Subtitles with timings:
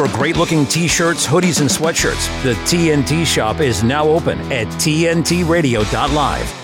[0.00, 2.42] for great looking t shirts, hoodies, and sweatshirts.
[2.42, 6.54] The TNT shop is now open at TNTRadio.live.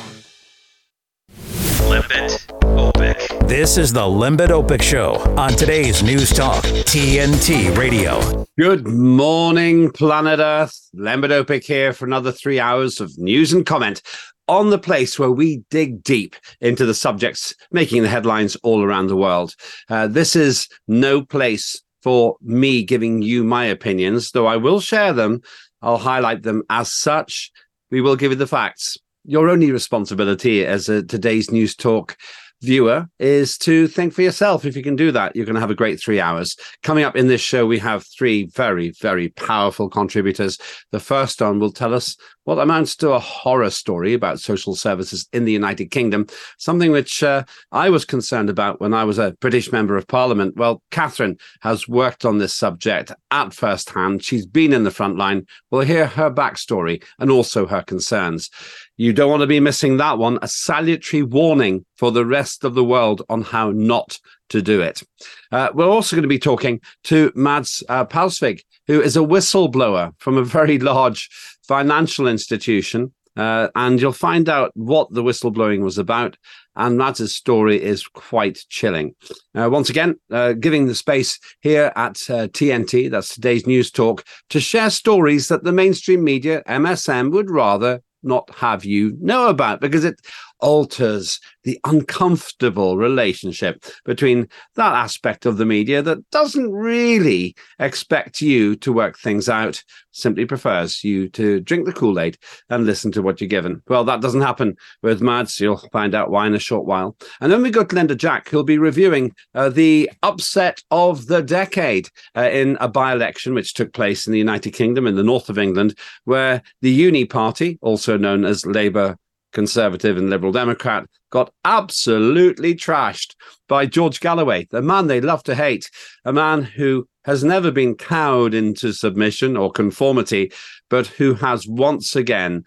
[1.86, 3.46] Lembit Öpik.
[3.46, 8.46] This is the Lembit Öpik Show on today's News Talk, TNT Radio.
[8.59, 10.89] Good morning, planet Earth.
[10.95, 14.00] Lembit Öpik here for another three hours of news and comment
[14.48, 19.09] on the place where we dig deep into the subjects making the headlines all around
[19.09, 19.55] the world.
[19.91, 25.12] Uh, this is no place for me giving you my opinions, though I will share
[25.12, 25.40] them.
[25.82, 27.50] I'll highlight them as such.
[27.90, 28.96] We will give you the facts.
[29.25, 32.16] Your only responsibility as a today's news talk
[32.63, 34.65] viewer is to think for yourself.
[34.65, 36.55] If you can do that, you're going to have a great three hours.
[36.85, 40.59] Coming up in this show, we have three very, very powerful contributors.
[40.93, 42.16] The first one will tell us
[42.47, 46.27] what amounts to a horror story about social services in the United Kingdom,
[46.59, 50.57] something which uh, I was concerned about when I was a British Member of Parliament.
[50.57, 54.23] Well, Kathryn has worked on this subject at first hand.
[54.23, 55.45] She's been in the front line.
[55.73, 58.49] We'll hear her backstory and also her concerns.
[58.97, 60.38] You don't want to be missing that one.
[60.41, 64.19] A salutary warning for the rest of the world on how not
[64.50, 65.03] to do it.
[65.50, 70.12] Uh, we're also going to be talking to Mads uh, Palsvig, who is a whistleblower
[70.19, 71.28] from a very large
[71.67, 73.12] financial institution.
[73.36, 76.39] Uh, and you'll find out what the whistleblowing was about.
[76.75, 79.14] And Mads' story is quite chilling.
[79.55, 84.25] Uh, once again, uh, giving the space here at TNT, uh, that's today's news talk,
[84.48, 89.81] to share stories that the mainstream media, MSM, would rather not have you know about
[89.81, 90.20] because it
[90.60, 98.76] alters the uncomfortable relationship between that aspect of the media that doesn't really expect you
[98.76, 99.82] to work things out,
[100.12, 102.38] simply prefers you to drink the Kool Aid
[102.70, 103.82] and listen to what you're given.
[103.88, 105.60] Well, that doesn't happen with Mads.
[105.60, 107.16] You'll find out why in a short while.
[107.41, 112.08] And then we got Linda Jack, who'll be reviewing uh, the upset of the decade
[112.36, 115.48] uh, in a by election which took place in the United Kingdom in the north
[115.48, 119.18] of England, where the Uni Party, also known as Labour
[119.56, 123.34] Conservative and Liberal Democrat, got absolutely trashed
[123.69, 125.91] by George Galloway, the man they love to hate,
[126.26, 130.53] a man who has never been cowed into submission or conformity,
[130.91, 132.64] but who has once again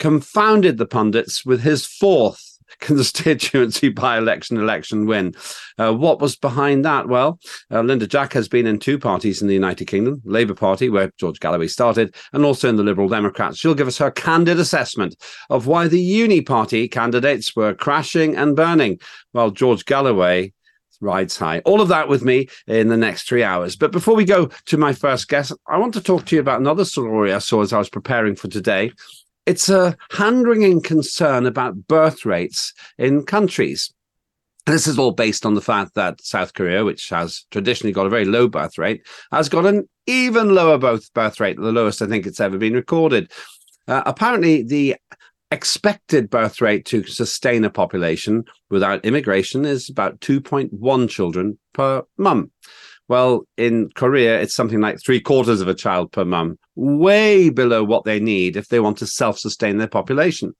[0.00, 5.34] confounded the pundits with his fourth constituency by election election win.
[5.78, 7.08] Uh, what was behind that?
[7.08, 7.38] Well,
[7.70, 11.10] uh, Linda Jack has been in two parties in the United Kingdom Labour Party, where
[11.18, 13.58] George Galloway started, and also in the Liberal Democrats.
[13.58, 15.16] She'll give us her candid assessment
[15.50, 19.00] of why the Uni Party candidates were crashing and burning,
[19.32, 20.52] while George Galloway
[21.00, 21.60] rides high.
[21.60, 23.76] All of that with me in the next three hours.
[23.76, 26.60] But before we go to my first guest, I want to talk to you about
[26.60, 28.92] another story I saw as I was preparing for today
[29.46, 33.92] it's a hand wringing concern about birth rates in countries.
[34.66, 38.10] This is all based on the fact that South Korea, which has traditionally got a
[38.10, 42.06] very low birth rate, has got an even lower birth, birth rate, the lowest I
[42.06, 43.30] think it's ever been recorded.
[43.86, 44.96] Uh, apparently, the
[45.50, 52.50] expected birth rate to sustain a population without immigration is about 2.1 children per mum.
[53.08, 57.84] Well, in Korea, it's something like three quarters of a child per mum, way below
[57.84, 60.54] what they need if they want to self sustain their population.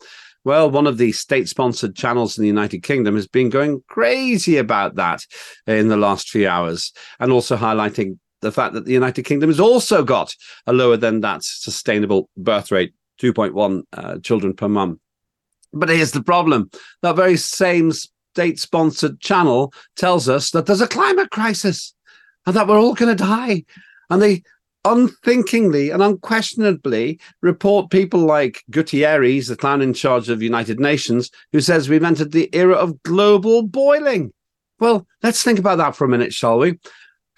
[0.45, 4.59] Well, one of the state sponsored channels in the United Kingdom has been going crazy
[4.59, 5.21] about that
[5.67, 9.59] in the last few hours and also highlighting the fact that the United Kingdom has
[9.59, 10.31] also got
[10.67, 15.01] a lower than that sustainable birth rate, 2.1 uh, children per mum.
[15.73, 20.87] But here's the problem that very same state sponsored channel tells us that there's a
[20.87, 21.95] climate crisis
[22.47, 23.65] and that we're all going to die.
[24.11, 24.43] And they
[24.85, 31.61] unthinkingly and unquestionably report people like Gutierrez, the clown in charge of United Nations, who
[31.61, 34.33] says we've entered the era of global boiling.
[34.79, 36.79] Well, let's think about that for a minute, shall we?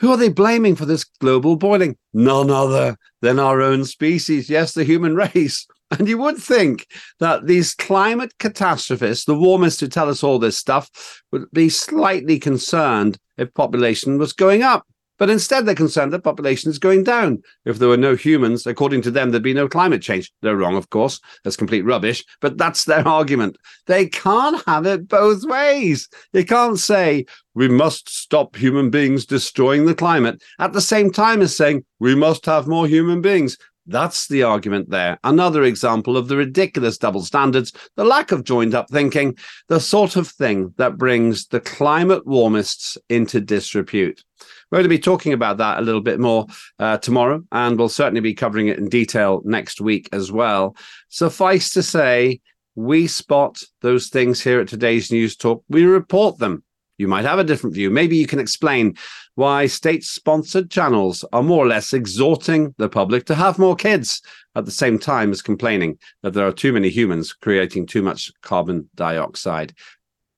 [0.01, 1.97] Who are they blaming for this global boiling?
[2.13, 4.51] None other than our own species.
[4.51, 5.67] Yes, the human race.
[5.91, 6.89] And you would think
[7.21, 12.39] that these climate catastrophists, the warmists who tell us all this stuff, would be slightly
[12.41, 14.85] concerned if population was going up.
[15.19, 17.43] But instead, they're concerned that population is going down.
[17.65, 20.33] If there were no humans, according to them, there'd be no climate change.
[20.43, 21.21] They're wrong, of course.
[21.43, 22.25] That's complete rubbish.
[22.41, 23.57] But that's their argument.
[23.87, 26.09] They can't have it both ways.
[26.33, 27.25] They can't say,
[27.55, 32.15] we must stop human beings destroying the climate at the same time as saying, we
[32.15, 33.57] must have more human beings.
[33.87, 35.19] That's the argument there.
[35.23, 39.37] Another example of the ridiculous double standards, the lack of joined up thinking,
[39.69, 44.25] the sort of thing that brings the climate warmists into disrepute.
[44.71, 46.47] We're going to be talking about that a little bit more
[46.79, 50.77] uh, tomorrow, and we'll certainly be covering it in detail next week as well.
[51.09, 52.41] Suffice to say,
[52.75, 55.65] we spot those things here at today's News Talk.
[55.69, 56.63] We report them
[56.99, 57.91] you might have a different view.
[57.91, 58.97] Maybe you can explain
[59.35, 64.23] why state sponsored channels are more or less exhorting the public to have more kids
[64.55, 68.33] at the same time as complaining that there are too many humans creating too much
[68.41, 69.75] carbon dioxide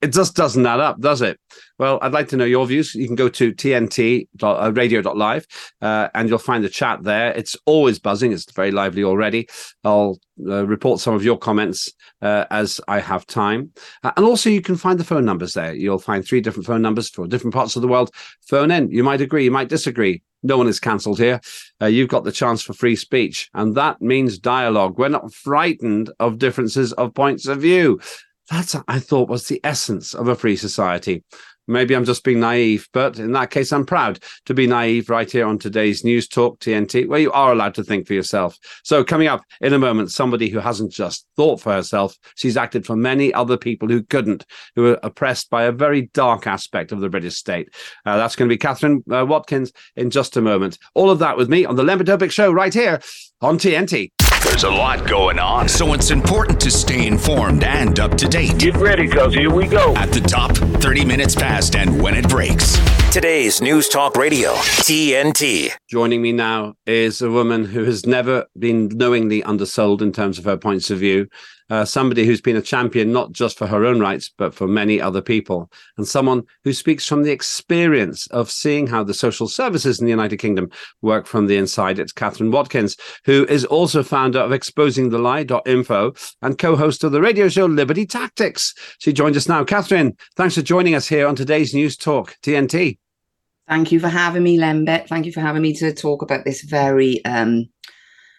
[0.00, 1.40] it just doesn't add up, does it?
[1.78, 2.94] Well, I'd like to know your views.
[2.94, 5.46] You can go to tntradio.live
[5.82, 7.32] uh, uh, and you'll find the chat there.
[7.32, 8.32] It's always buzzing.
[8.32, 9.48] It's very lively already.
[9.82, 11.92] I'll uh, report some of your comments
[12.22, 13.72] uh, as I have time.
[14.04, 15.74] Uh, and also, you can find the phone numbers there.
[15.74, 18.10] You'll find three different phone numbers for different parts of the world.
[18.48, 18.90] Phone in.
[18.90, 20.22] You might agree, you might disagree.
[20.42, 21.40] No one is cancelled here.
[21.82, 24.96] Uh, you've got the chance for free speech, and that means dialogue.
[24.96, 28.00] We're not frightened of differences of points of view.
[28.50, 31.22] That's, I thought, was the essence of a free society.
[31.70, 35.30] Maybe I'm just being naive, but in that case, I'm proud to be naive right
[35.30, 38.56] here on today's News Talk TNT, where you are allowed to think for yourself.
[38.84, 42.86] So, coming up in a moment, somebody who hasn't just thought for herself, she's acted
[42.86, 44.46] for many other people who couldn't,
[44.76, 47.68] who were oppressed by a very dark aspect of the British state.
[48.06, 50.78] Uh, that's going to be Kathryn uh, Watkins in just a moment.
[50.94, 52.98] All of that with me on the Lembit Öpik Show right here
[53.42, 54.10] on TNT.
[54.48, 58.58] There's a lot going on, so it's important to stay informed and up to date.
[58.58, 59.94] Get ready, cuz here we go.
[59.94, 62.76] At the top, 30 minutes past and when it breaks.
[63.12, 65.70] Today's News Talk Radio, TNT.
[65.88, 70.44] Joining me now is a woman who has never been knowingly undersold in terms of
[70.44, 71.28] her points of view
[71.70, 75.00] uh, somebody who's been a champion not just for her own rights, but for many
[75.00, 80.00] other people, and someone who speaks from the experience of seeing how the social services
[80.00, 80.70] in the United Kingdom
[81.02, 81.98] work from the inside.
[81.98, 87.12] It's Kathryn Watkins, who is also founder of exposing the exposingthelie.info and co host of
[87.12, 88.74] the radio show Liberty Tactics.
[88.98, 89.64] She joins us now.
[89.64, 92.98] Kathryn, thanks for joining us here on today's News Talk TNT.
[93.68, 95.08] Thank you for having me, Lembit.
[95.08, 97.68] Thank you for having me to talk about this very um,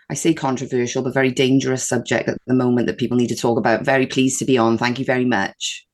[0.09, 3.57] I say controversial, but very dangerous subject at the moment that people need to talk
[3.57, 3.85] about.
[3.85, 4.77] Very pleased to be on.
[4.77, 5.85] Thank you very much.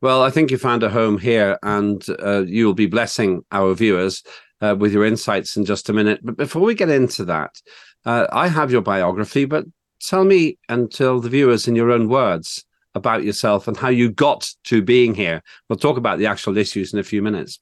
[0.00, 3.74] Well, I think you found a home here, and uh, you will be blessing our
[3.74, 4.22] viewers
[4.62, 6.20] uh, with your insights in just a minute.
[6.22, 7.60] But before we get into that,
[8.06, 9.66] uh, I have your biography, but
[10.00, 12.64] tell me and tell the viewers in your own words
[12.94, 15.42] about yourself and how you got to being here.
[15.68, 17.60] We'll talk about the actual issues in a few minutes.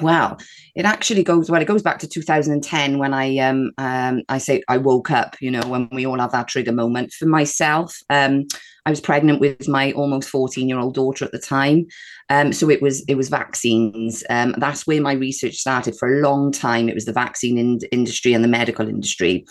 [0.00, 0.38] Well,
[0.74, 1.60] it actually goes well.
[1.60, 5.36] It goes back to 2010 when I um, um I say I woke up.
[5.40, 7.12] You know, when we all have that trigger moment.
[7.12, 8.46] For myself, um,
[8.86, 11.86] I was pregnant with my almost 14 year old daughter at the time.
[12.30, 14.24] Um, so it was it was vaccines.
[14.30, 16.88] Um, that's where my research started for a long time.
[16.88, 19.46] It was the vaccine in- industry and the medical industry.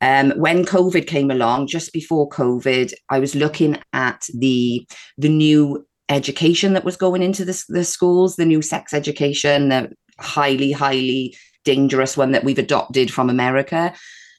[0.00, 4.86] Um, when COVID came along, just before COVID, I was looking at the
[5.18, 9.92] the new education that was going into the, the schools, the new sex education, the
[10.18, 13.92] highly, highly dangerous one that we've adopted from America.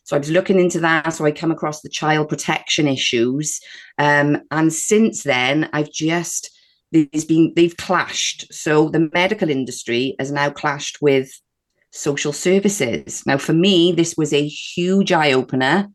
[0.04, 1.10] So I was looking into that.
[1.10, 3.60] So I come across the child protection issues.
[3.98, 6.52] Um, and since then, I've just,
[6.92, 8.54] there's been, they've clashed.
[8.54, 11.32] So the medical industry has now clashed with
[11.92, 13.24] social services.
[13.26, 15.88] Now, for me, this was a huge eye opener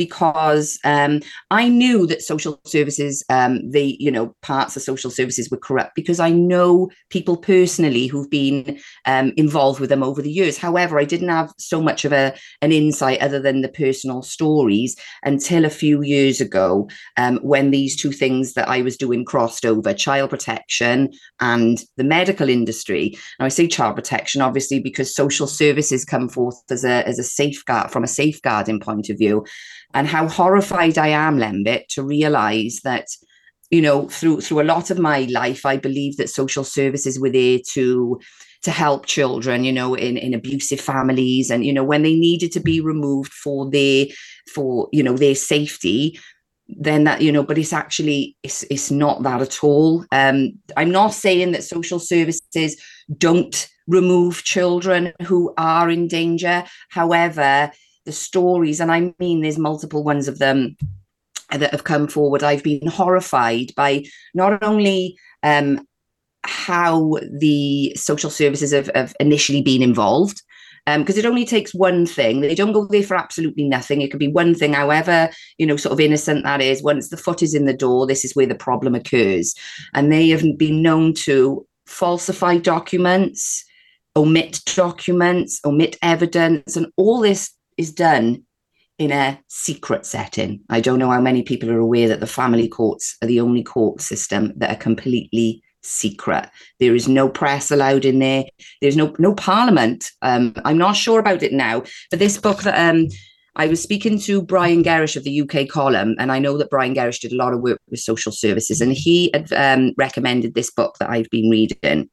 [0.00, 1.20] because um,
[1.50, 5.94] I knew that social services, um, the you know parts of social services were corrupt
[5.94, 10.56] because I know people personally who've been um, involved with them over the years.
[10.56, 14.96] However, I didn't have so much of a an insight other than the personal stories
[15.22, 16.88] until a few years ago
[17.18, 21.10] um, when these two things that I was doing crossed over: child protection
[21.40, 23.18] and the medical industry.
[23.38, 27.22] Now I say child protection obviously because social services come forth as a as a
[27.22, 29.44] safeguard from a safeguarding point of view
[29.94, 33.06] and how horrified I am, Lembit, to realize that,
[33.70, 37.30] you know, through through a lot of my life, I believe that social services were
[37.30, 38.20] there to
[38.62, 42.52] to help children, you know, in, in abusive families and, you know, when they needed
[42.52, 44.06] to be removed for their
[44.54, 46.18] for, you know, their safety,
[46.78, 50.04] then that you know but it's actually it's it's not that at all.
[50.12, 52.80] Um i'm not saying that social services
[53.18, 56.64] don't remove children who are in danger.
[56.90, 57.72] However
[58.04, 60.76] the stories, and I mean there's multiple ones of them
[61.50, 62.42] that have come forward.
[62.42, 64.04] I've been horrified by
[64.34, 65.86] not only um,
[66.44, 70.42] how the social services have, have initially been involved,
[70.86, 72.40] because um, it only takes one thing.
[72.40, 74.00] They don't go there for absolutely nothing.
[74.00, 75.28] It could be one thing, however,
[75.58, 76.82] you know, sort of innocent that is.
[76.82, 79.54] Once the foot is in the door, this is where the problem occurs.
[79.92, 83.64] And they have been known to falsify documents,
[84.16, 88.44] omit documents, omit evidence, and all this is done
[88.98, 90.60] in a secret setting.
[90.68, 93.62] I don't know how many people are aware that the family courts are the only
[93.62, 96.50] court system that are completely secret.
[96.78, 98.44] There is no press allowed in there.
[98.82, 100.10] There's no no parliament.
[100.20, 103.08] Um, I'm not sure about it now, but this book that um,
[103.56, 106.94] I was speaking to Brian Gerrish of the UK column, and I know that Brian
[106.94, 110.70] Gerrish did a lot of work with social services, and he had um, recommended this
[110.70, 112.10] book that I've been reading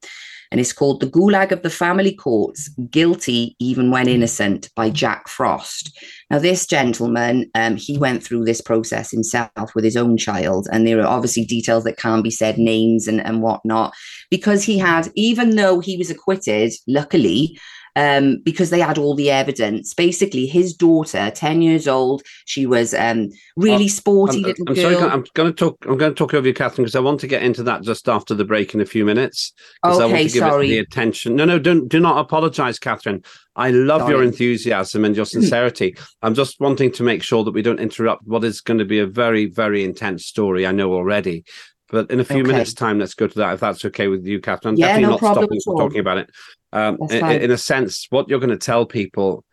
[0.50, 5.28] and it's called The Gulag of the Family Courts Guilty Even When Innocent by Jack
[5.28, 5.98] Frost.
[6.30, 10.86] Now, this gentleman, um, he went through this process himself with his own child, and
[10.86, 13.94] there are obviously details that can't be said, names and, and whatnot,
[14.30, 17.58] because he had, even though he was acquitted, luckily,
[17.98, 19.92] um, because they had all the evidence.
[19.92, 24.92] Basically, his daughter, ten years old, she was um, really sporty I'm, little I'm girl.
[24.92, 25.84] Sorry, I'm going to talk.
[25.84, 28.08] I'm going to talk over you, Kathryn, because I want to get into that just
[28.08, 29.52] after the break in a few minutes.
[29.84, 30.66] Okay, I want to give sorry.
[30.66, 31.34] It the attention.
[31.34, 33.26] No, no, don't do not apologise, Kathryn.
[33.56, 34.14] I love sorry.
[34.14, 35.96] your enthusiasm and your sincerity.
[36.22, 39.00] I'm just wanting to make sure that we don't interrupt what is going to be
[39.00, 40.68] a very, very intense story.
[40.68, 41.44] I know already.
[41.90, 42.52] But in a few okay.
[42.52, 44.66] minutes' time, let's go to that if that's okay with you, Kathryn.
[44.66, 46.30] I'm yeah, definitely no not stopping talking about it.
[46.72, 49.44] Um, in, in, a sense, what you're going to tell people,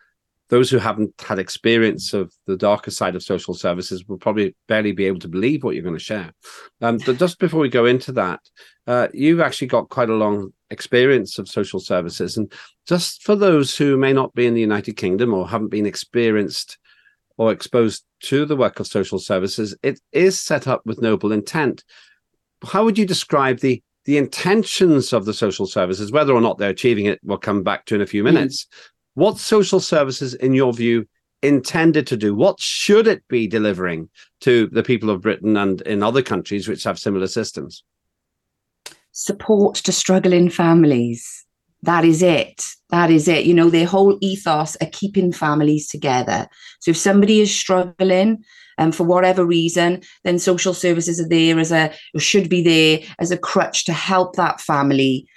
[0.50, 4.92] those who haven't had experience of the darker side of social services, will probably barely
[4.92, 6.32] be able to believe what you're going to share.
[6.82, 8.42] Um, but just before we go into that,
[8.86, 12.52] uh, you've actually got quite a long experience of social services, and
[12.86, 16.78] just for those who may not be in the United Kingdom or haven't been experienced
[17.38, 21.84] or exposed to the work of social services, it is set up with noble intent.
[22.64, 26.70] How would you describe the the intentions of the social services, whether or not they're
[26.70, 28.34] achieving it, we'll come back to in a few hmm.
[28.34, 28.66] minutes.
[28.66, 28.92] Mm.
[29.16, 31.08] What social services, in your view,
[31.42, 32.36] intended to do?
[32.36, 34.10] What should it be delivering
[34.42, 37.84] to the people of Britain and in other countries which have similar systems?
[39.12, 41.45] Support to struggling families.
[41.84, 42.64] That is it.
[42.90, 43.46] That is it.
[43.46, 46.48] You know, their whole ethos are keeping families together.
[46.80, 48.44] So if somebody is struggling,
[48.78, 53.00] and um, for whatever reason, then social services are there as a should be there
[53.20, 55.28] as a crutch to help that family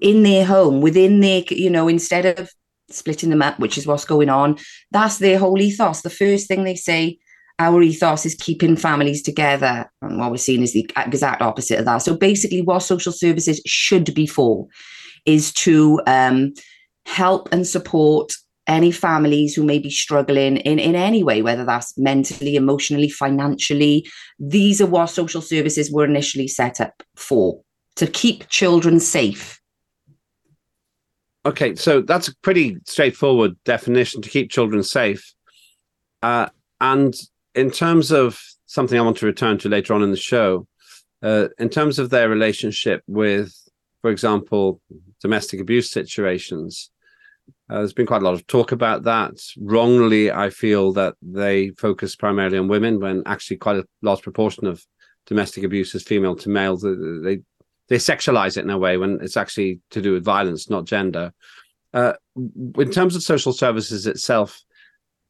[0.00, 2.50] in their home, within their, you know, instead of
[2.90, 4.56] splitting them up, which is what's going on.
[4.90, 6.02] That's their whole ethos.
[6.02, 7.18] The first thing they say,
[7.60, 9.90] our ethos is keeping families together.
[10.02, 11.98] And what we're seeing is the exact opposite of that.
[11.98, 14.66] So basically, what social services should be for
[15.26, 16.54] is to um,
[17.06, 18.32] help and support
[18.66, 24.06] any families who may be struggling in, in any way, whether that's mentally, emotionally, financially.
[24.38, 27.62] These are what social services were initially set up for
[27.96, 29.60] to keep children safe.
[31.46, 35.32] Okay, so that's a pretty straightforward definition to keep children safe.
[36.22, 36.48] Uh,
[36.80, 37.14] and
[37.54, 40.66] in terms of something I want to return to later on in the show,
[41.22, 43.54] uh, in terms of their relationship with,
[44.02, 44.80] for example,
[45.20, 46.90] domestic abuse situations,
[47.70, 49.34] uh, there's been quite a lot of talk about that.
[49.58, 54.66] Wrongly, I feel that they focus primarily on women when actually quite a large proportion
[54.66, 54.84] of
[55.26, 56.76] domestic abuse is female to male.
[56.76, 57.40] They
[57.88, 61.32] they sexualize it in a way when it's actually to do with violence, not gender.
[61.94, 64.60] Uh, in terms of social services itself,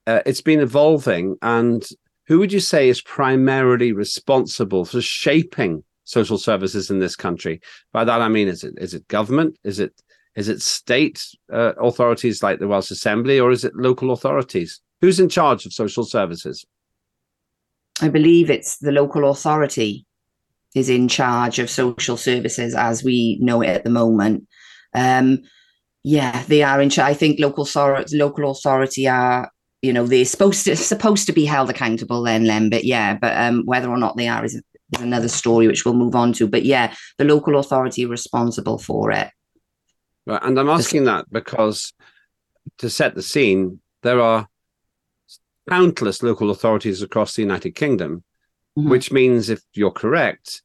[0.09, 1.37] uh, it's been evolving.
[1.41, 1.87] And
[2.27, 7.61] who would you say is primarily responsible for shaping social services in this country?
[7.93, 9.59] By that I mean, is it is it government?
[9.65, 9.93] Is it
[10.35, 14.81] is it state uh, authorities like the Welsh Assembly or is it local authorities?
[15.01, 16.65] Who's in charge of social services?
[18.01, 20.07] I believe it's the local authority
[20.75, 24.47] is in charge of social services as we know it at the moment.
[24.95, 25.43] Um,
[26.05, 27.11] yeah, they are in charge.
[27.11, 29.51] I think local authority, local authority are,
[29.83, 32.71] you know, they're supposed to supposed to be held accountable then, Len.
[32.71, 34.61] But yeah, but um, whether or not they are is,
[34.95, 36.47] is another story which we'll move on to.
[36.47, 39.31] But yeah, the local authority responsible for it.
[40.27, 40.43] Right.
[40.43, 41.93] And I'm asking that because
[42.79, 44.47] to set the scene, there are
[45.69, 48.25] countless local authorities across the United Kingdom,
[48.79, 48.91] mm-hmm.
[48.91, 50.63] which means, if you're correct,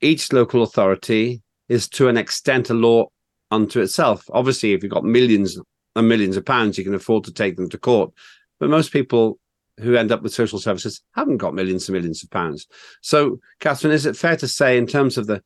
[0.00, 3.06] each local authority is to an extent a law
[3.50, 4.24] unto itself.
[4.32, 5.58] Obviously, if you've got millions
[5.96, 8.12] and millions of pounds, you can afford to take them to court.
[8.58, 9.38] But most people
[9.78, 12.66] who end up with social services haven't got millions and millions of pounds.
[13.00, 15.42] So, Kathryn, is it fair to say, in terms of the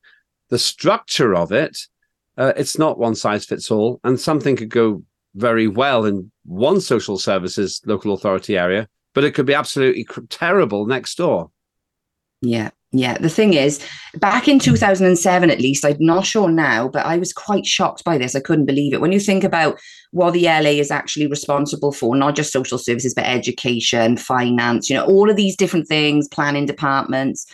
[0.49, 1.77] the structure of it,
[2.37, 5.03] uh, it's not one size fits all, and something could go
[5.35, 10.87] very well in one social services local authority area, but it could be absolutely terrible
[10.87, 11.51] next door.
[12.43, 13.19] Yeah, yeah.
[13.19, 13.81] The thing is,
[14.15, 18.19] back in 2007, at least, I'm not sure now, but I was quite shocked by
[18.19, 18.35] this.
[18.35, 19.01] I couldn't believe it.
[19.01, 19.79] When you think about
[20.13, 24.97] what the LA is actually responsible for, not just social services, but education, finance, you
[24.97, 27.47] know, all of these different things, planning departments,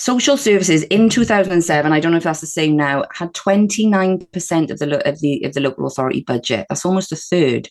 [0.00, 4.78] Social services in 2007, I don't know if that's the same now, had 29% of
[4.78, 6.64] the of the of the local authority budget.
[6.70, 7.68] That's almost a third.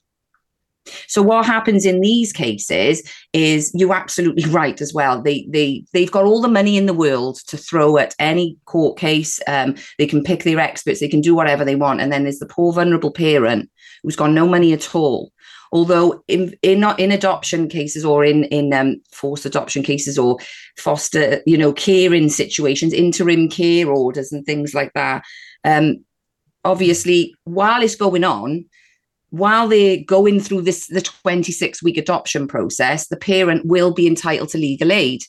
[1.08, 3.02] So what happens in these cases
[3.34, 5.22] is you're absolutely right as well.
[5.22, 8.98] They they they've got all the money in the world to throw at any court
[8.98, 9.40] case.
[9.48, 11.00] Um, they can pick their experts.
[11.00, 12.02] They can do whatever they want.
[12.02, 13.70] And then there's the poor vulnerable parent
[14.04, 15.32] who's got no money at all
[15.72, 20.38] Although in in in adoption cases or in in um, forced adoption cases or
[20.78, 25.24] foster, you know, care in situations, interim care orders and things like that.
[25.64, 26.04] Um,
[26.66, 28.66] obviously, while it's going on,
[29.30, 34.50] while they're going through this the 26 week adoption process, the parent will be entitled
[34.50, 35.22] to legal aid.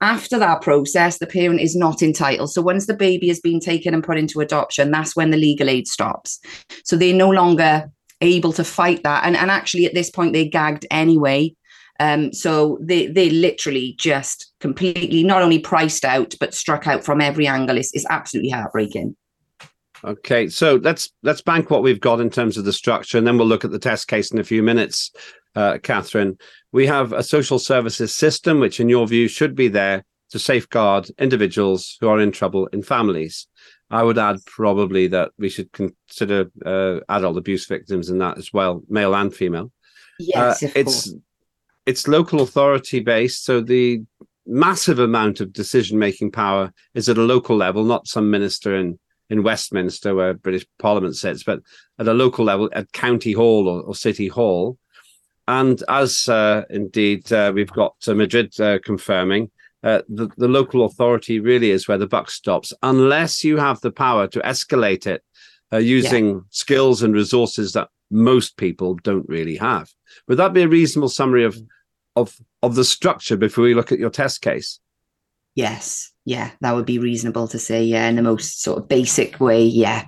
[0.00, 2.52] After that process, the parent is not entitled.
[2.52, 5.68] So once the baby has been taken and put into adoption, that's when the legal
[5.70, 6.40] aid stops.
[6.84, 9.24] So they're no longer able to fight that.
[9.24, 11.54] And, and actually, at this point, they're gagged anyway.
[12.00, 17.20] Um, so they they literally just completely not only priced out but struck out from
[17.20, 17.78] every angle.
[17.78, 19.16] It's, it's absolutely heartbreaking.
[20.04, 23.38] Okay, so let's let's bank what we've got in terms of the structure, and then
[23.38, 25.10] we'll look at the test case in a few minutes.
[25.56, 26.38] Uh, Kathryn,
[26.72, 31.08] we have a social services system, which, in your view, should be there to safeguard
[31.18, 33.46] individuals who are in trouble in families.
[33.90, 38.52] I would add probably that we should consider uh, adult abuse victims in that as
[38.52, 39.70] well, male and female.
[40.18, 41.14] Yes, uh, it's course.
[41.86, 44.02] it's local authority based, so the
[44.46, 48.98] massive amount of decision making power is at a local level, not some minister in
[49.30, 51.60] in Westminster where British Parliament sits, but
[51.98, 54.78] at a local level at County Hall or, or City Hall.
[55.46, 59.50] And as uh, indeed uh, we've got uh, Madrid uh, confirming,
[59.82, 63.92] uh, the, the local authority really is where the buck stops, unless you have the
[63.92, 65.22] power to escalate it
[65.72, 66.40] uh, using yeah.
[66.50, 69.90] skills and resources that most people don't really have.
[70.28, 71.58] Would that be a reasonable summary of
[72.16, 74.80] of of the structure before we look at your test case?
[75.54, 77.84] Yes, yeah, that would be reasonable to say.
[77.84, 79.64] Yeah, in the most sort of basic way.
[79.64, 80.06] Yeah.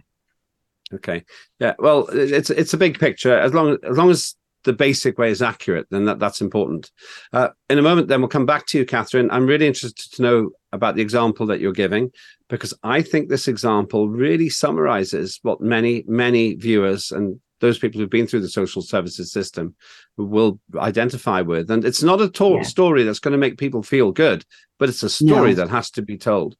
[0.92, 1.24] Okay.
[1.58, 1.74] Yeah.
[1.78, 3.36] Well, it's it's a big picture.
[3.38, 6.90] As long as long as the basic way is accurate, then that, that's important.
[7.32, 9.28] Uh, in a moment, then we'll come back to you, Kathryn.
[9.30, 12.10] I'm really interested to know about the example that you're giving
[12.48, 18.10] because I think this example really summarizes what many, many viewers and those people who've
[18.10, 19.74] been through the social services system
[20.16, 21.70] will identify with.
[21.70, 22.62] And it's not a to- yeah.
[22.62, 24.44] story that's going to make people feel good,
[24.78, 25.56] but it's a story no.
[25.56, 26.56] that has to be told.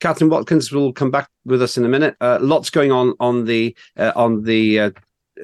[0.00, 2.16] Kathryn Watkins will come back with us in a minute.
[2.20, 4.90] Uh, lots going on on the uh, on the uh,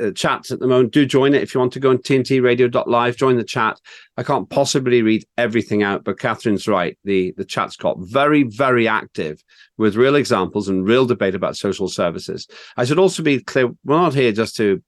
[0.00, 0.92] uh, chat at the moment.
[0.92, 3.16] Do join it if you want to go on tntradio.live.
[3.16, 3.80] Join the chat.
[4.16, 6.98] I can't possibly read everything out, but Kathryn's right.
[7.04, 9.42] The the chat's got very very active
[9.78, 12.46] with real examples and real debate about social services.
[12.76, 14.82] I should also be clear: we're not here just to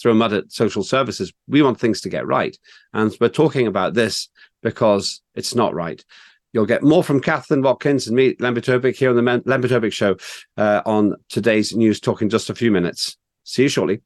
[0.00, 1.32] throw mud at social services.
[1.48, 2.56] We want things to get right,
[2.92, 4.28] and we're talking about this
[4.62, 6.04] because it's not right.
[6.52, 10.16] You'll get more from Kathryn Watkins and me, Len here on the Len Show
[10.56, 13.16] uh, on today's news talk in just a few minutes.
[13.44, 14.00] See you shortly.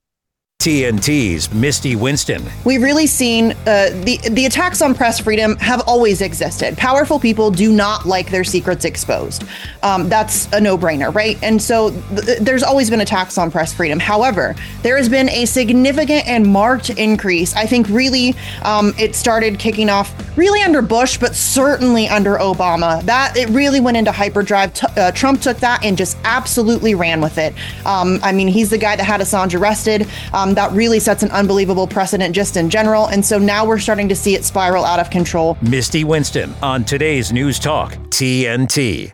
[0.62, 2.40] TNT's Misty Winston.
[2.64, 6.78] We've really seen uh, the the attacks on press freedom have always existed.
[6.78, 9.42] Powerful people do not like their secrets exposed.
[9.82, 11.36] Um, that's a no brainer, right?
[11.42, 13.98] And so th- there's always been attacks on press freedom.
[13.98, 17.56] However, there has been a significant and marked increase.
[17.56, 23.02] I think really um, it started kicking off really under Bush, but certainly under Obama.
[23.02, 24.74] That it really went into hyperdrive.
[24.74, 27.52] T- uh, Trump took that and just absolutely ran with it.
[27.84, 30.06] Um, I mean, he's the guy that had Assange arrested.
[30.32, 33.06] Um, Um, that really sets an unbelievable precedent just in general.
[33.06, 35.56] And so now we're starting to see it spiral out of control.
[35.62, 39.12] Misty Winston on today's News Talk, TNT.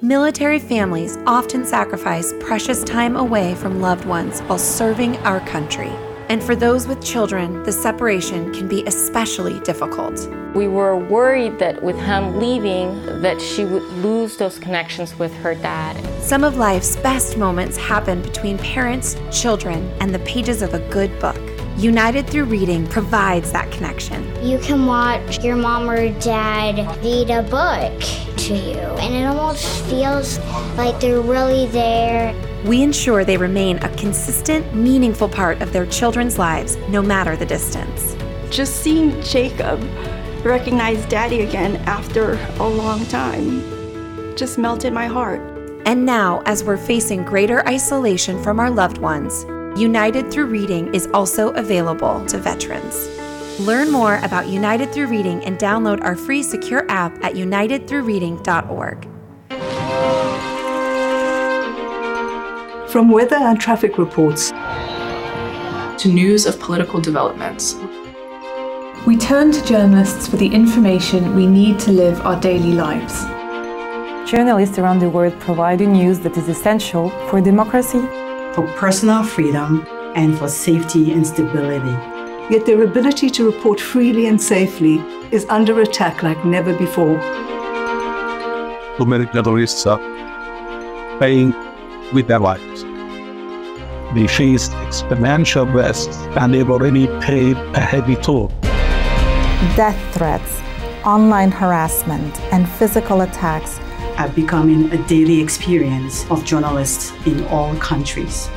[0.00, 5.92] Military families often sacrifice precious time away from loved ones while serving our country.
[6.28, 10.28] And for those with children, the separation can be especially difficult.
[10.54, 15.54] We were worried that with him leaving that she would lose those connections with her
[15.54, 15.96] dad.
[16.22, 21.18] Some of life's best moments happen between parents, children, and the pages of a good
[21.18, 21.57] book.
[21.78, 24.24] United Through Reading provides that connection.
[24.44, 28.00] You can watch your mom or dad read a book
[28.38, 30.38] to you, and it almost feels
[30.76, 36.38] like they're really there we ensure they remain a consistent, meaningful part of their children's
[36.38, 38.16] lives, no matter the distance.
[38.50, 39.80] Just seeing Jacob
[40.44, 43.62] recognize daddy again after a long time
[44.36, 45.40] just melted my heart.
[45.86, 49.44] And now, as we're facing greater isolation from our loved ones,
[49.76, 53.08] United Through Reading is also available to veterans.
[53.60, 59.08] Learn more about United Through Reading and download our free secure app at unitedthroughreading.org.
[62.90, 67.76] From weather and traffic reports to news of political developments.
[69.06, 73.24] We turn to journalists for the information we need to live our daily lives.
[74.30, 78.06] Journalists around the world provide the news that is essential for democracy,
[78.54, 81.96] for personal freedom, and for safety and stability.
[82.52, 84.96] Yet their ability to report freely and safely
[85.30, 87.18] is under attack like never before.
[88.96, 89.98] Too many journalists are
[91.20, 91.54] paying
[92.12, 92.84] with their lives.
[94.14, 98.48] They face exponential risks and they've already paid a heavy toll.
[99.76, 100.60] Death threats,
[101.04, 103.78] online harassment, and physical attacks
[104.18, 108.50] are becoming a daily experience of journalists in all countries.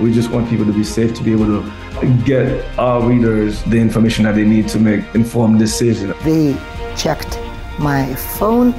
[0.00, 3.78] We just want people to be safe, to be able to get our readers the
[3.78, 6.14] information that they need to make informed decisions.
[6.22, 6.56] They
[6.96, 7.38] checked
[7.78, 8.72] my phone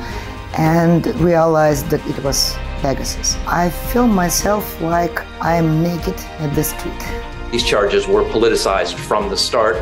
[0.57, 3.35] and realized that it was Pegasus.
[3.47, 7.03] I feel myself like I'm naked at the street.
[7.51, 9.77] These charges were politicized from the start.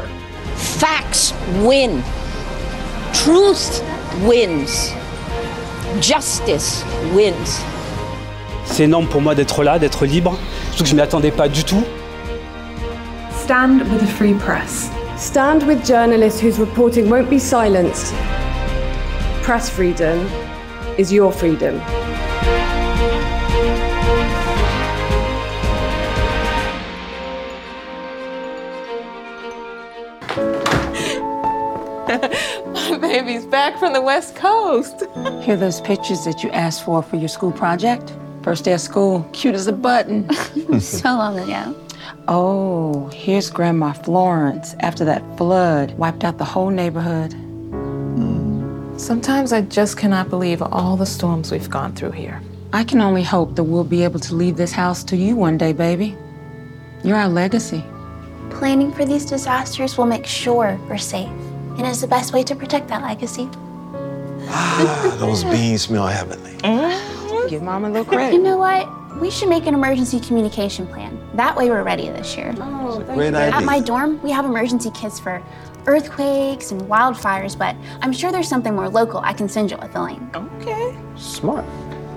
[0.56, 2.02] Facts win.
[3.14, 3.84] Truth
[4.24, 4.94] wins.
[6.02, 7.62] Justice wins.
[8.66, 10.38] C'est énorme pour moi d'être là, d'être libre,
[10.72, 11.84] surtout que je ne m'y attendais pas du tout.
[13.44, 14.90] Stand with a free press.
[15.18, 18.14] Stand with journalists whose reporting won't be silenced.
[19.44, 20.28] Press freedom
[20.98, 21.80] is your freedom.
[33.08, 35.02] Baby's back from the West Coast.
[35.44, 38.12] Here are those pictures that you asked for for your school project?
[38.42, 40.28] First day of school, cute as a button.
[40.80, 41.76] so long ago.
[42.28, 47.34] Oh, here's Grandma Florence after that flood wiped out the whole neighborhood.
[47.34, 48.98] Hmm.
[48.98, 52.42] Sometimes I just cannot believe all the storms we've gone through here.
[52.74, 55.60] I can only hope that we'll be able to leave this house to you one
[55.60, 56.18] day, baby.
[57.04, 57.84] You're our legacy.
[58.50, 61.30] Planning for these disasters will make sure we're safe
[61.78, 63.50] and is the best way to protect that legacy.
[64.48, 66.54] Ah, those beans smell heavenly.
[66.58, 67.48] Mm-hmm.
[67.48, 68.34] Give Mom a little credit.
[68.34, 68.88] You know what?
[69.20, 71.18] We should make an emergency communication plan.
[71.36, 72.54] That way we're ready this year.
[72.58, 73.56] Oh, Great idea.
[73.56, 75.42] At my dorm, we have emergency kits for
[75.88, 79.94] earthquakes and wildfires, but I'm sure there's something more local I can send you with
[79.94, 80.36] the link.
[80.36, 80.98] Okay.
[81.16, 81.66] Smart.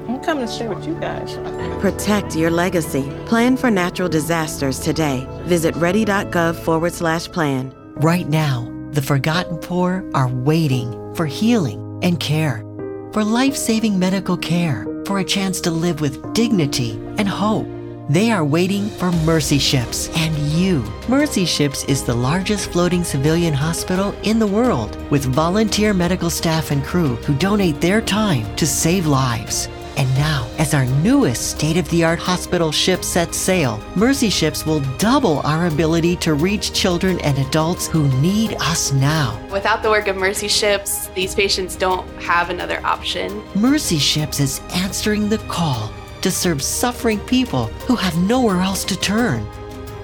[0.08, 1.36] I'm coming to share with you guys.
[1.80, 3.12] Protect your legacy.
[3.26, 5.26] Plan for natural disasters today.
[5.42, 7.74] Visit ready.gov forward slash plan.
[7.96, 12.64] Right now, the forgotten poor are waiting for healing and care,
[13.12, 17.68] for life saving medical care, for a chance to live with dignity and hope.
[18.10, 20.82] They are waiting for Mercy Ships and you.
[21.08, 26.72] Mercy Ships is the largest floating civilian hospital in the world with volunteer medical staff
[26.72, 29.68] and crew who donate their time to save lives.
[29.98, 34.64] And now, as our newest state of the art hospital ship sets sail, Mercy Ships
[34.64, 39.44] will double our ability to reach children and adults who need us now.
[39.50, 43.42] Without the work of Mercy Ships, these patients don't have another option.
[43.56, 48.96] Mercy Ships is answering the call to serve suffering people who have nowhere else to
[49.00, 49.44] turn.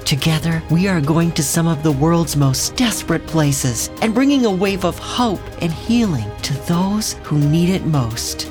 [0.05, 4.51] Together, we are going to some of the world's most desperate places and bringing a
[4.51, 8.51] wave of hope and healing to those who need it most.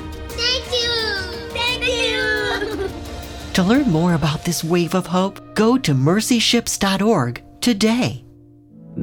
[3.54, 8.24] To learn more about this wave of hope, go to mercyships.org today.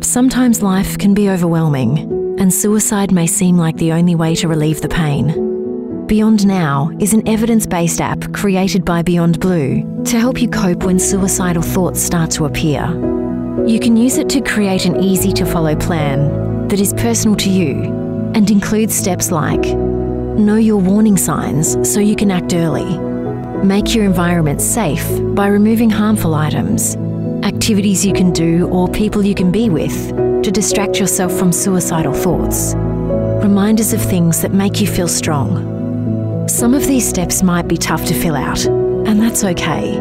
[0.01, 1.99] Sometimes life can be overwhelming,
[2.37, 6.05] and suicide may seem like the only way to relieve the pain.
[6.05, 10.83] Beyond Now is an evidence based app created by Beyond Blue to help you cope
[10.83, 12.85] when suicidal thoughts start to appear.
[13.65, 17.49] You can use it to create an easy to follow plan that is personal to
[17.49, 17.83] you
[18.35, 23.10] and includes steps like know your warning signs so you can act early,
[23.63, 26.95] make your environment safe by removing harmful items,
[27.43, 30.09] activities you can do or people you can be with
[30.43, 32.73] to distract yourself from suicidal thoughts,
[33.43, 36.47] reminders of things that make you feel strong.
[36.47, 39.99] Some of these steps might be tough to fill out, and that's okay.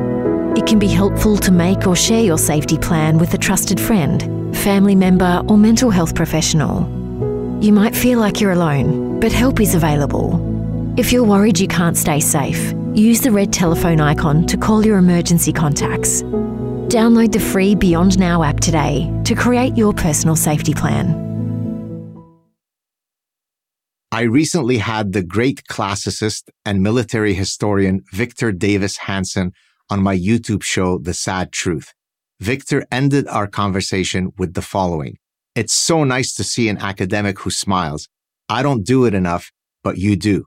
[0.56, 4.56] It can be helpful to make or share your safety plan with a trusted friend,
[4.56, 6.88] family member, or mental health professional.
[7.62, 10.48] You might feel like you're alone, but help is available.
[10.96, 14.98] If you're worried you can't stay safe, use the red telephone icon to call your
[14.98, 16.22] emergency contacts.
[16.90, 21.30] Download the free Beyond Now app today to create your personal safety plan.
[24.12, 29.52] I recently had the great classicist and military historian Victor Davis Hanson
[29.88, 31.94] on my YouTube show, The Saad Truth.
[32.40, 35.16] Victor ended our conversation with the following.
[35.54, 38.08] It's so nice to see an academic who smiles.
[38.48, 39.52] I don't do it enough,
[39.84, 40.46] but you do.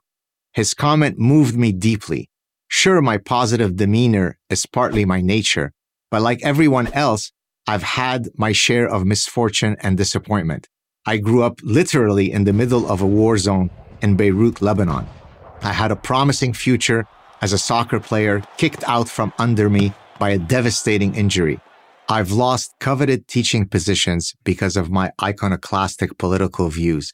[0.54, 2.30] His comment moved me deeply.
[2.76, 5.72] Sure, my positive demeanor is partly my nature,
[6.10, 7.32] but like everyone else,
[7.68, 10.68] I've had my share of misfortune and disappointment.
[11.06, 13.70] I grew up literally in the middle of a war zone
[14.02, 15.06] in Beirut, Lebanon.
[15.62, 17.06] I had a promising future
[17.44, 21.60] as a soccer player kicked out from under me by a devastating injury.
[22.10, 27.14] I've lost coveted teaching positions because of my iconoclastic political views.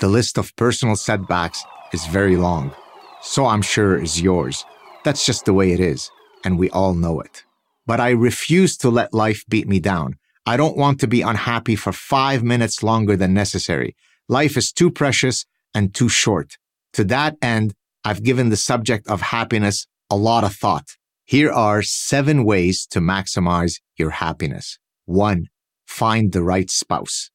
[0.00, 2.74] The list of personal setbacks is very long.
[3.22, 4.64] So I'm sure is yours.
[5.06, 6.10] That's just the way it is,
[6.42, 7.44] and we all know it.
[7.86, 10.16] But I refuse to let life beat me down.
[10.44, 13.94] I don't want to be unhappy for five minutes longer than necessary.
[14.28, 16.58] Life is too precious and too short.
[16.94, 20.96] To that end, I've given the subject of happiness a lot of thought.
[21.24, 24.76] Here are seven ways to maximize your happiness.
[25.04, 25.46] One,
[25.86, 27.30] find the right spouse.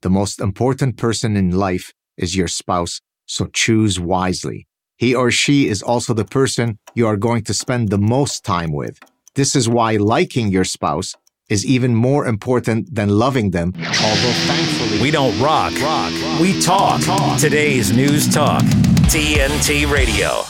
[0.00, 4.68] The most important person in life is your spouse, so choose wisely.
[5.00, 8.70] He or she is also the person you are going to spend the most time
[8.70, 8.98] with.
[9.34, 11.14] This is why liking your spouse
[11.48, 15.00] is even more important than loving them, although thankfully.
[15.00, 16.12] We don't rock, rock.
[16.38, 17.00] we talk.
[17.00, 17.40] talk.
[17.40, 18.62] Today's News Talk,
[19.08, 20.42] TNT Radio.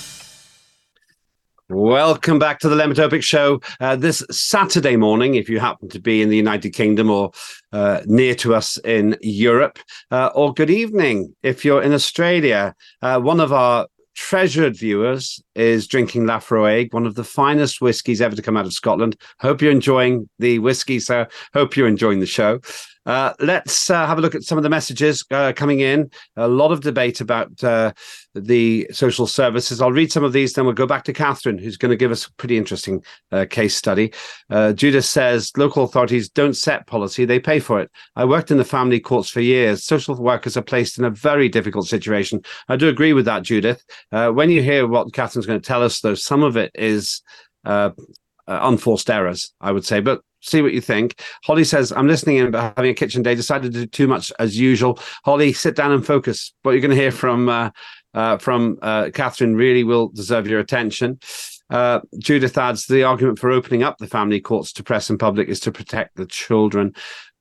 [1.69, 3.61] Welcome back to the Lembit Öpik Show.
[3.79, 7.31] Uh, this Saturday morning, if you happen to be in the United Kingdom or
[7.73, 9.79] uh, near to us in Europe,
[10.11, 12.75] uh, or good evening if you're in Australia.
[13.01, 18.37] Uh, one of our treasured viewers is drinking Laphroaig, one of the finest whiskies ever
[18.37, 19.17] to come out of Scotland.
[19.41, 21.27] Hope you're enjoying the whiskey, sir.
[21.55, 22.61] Hope you're enjoying the show.
[23.07, 26.11] Uh, let's uh, have a look at some of the messages uh, coming in.
[26.37, 27.93] A lot of debate about uh,
[28.35, 29.81] the social services.
[29.81, 32.13] I'll read some of these, then we'll go back to Kathryn, who's going to give
[32.13, 34.13] us a pretty interesting uh, case study.
[34.51, 37.91] Uh, Judith says local authorities don't set policy, they pay for it.
[38.17, 39.85] I worked in the family courts for years.
[39.85, 42.43] Social workers are placed in a very difficult situation.
[42.69, 43.83] I do agree with that, Judith.
[44.11, 47.23] when you hear what Kathryn's going to tell us, though, some of it is
[48.47, 50.01] unforced errors, I would say.
[50.01, 51.21] But see what you think.
[51.45, 54.33] Holly says, I'm listening in about having a kitchen day, decided to do too much
[54.39, 54.99] as usual.
[55.25, 56.53] Holly, sit down and focus.
[56.63, 57.71] What you're going to hear from uh,
[58.13, 61.21] uh, from uh, Kathryn really will deserve your attention.
[61.71, 65.49] Uh, Judith adds the argument for opening up the family courts to press and public
[65.49, 66.93] is to protect the children.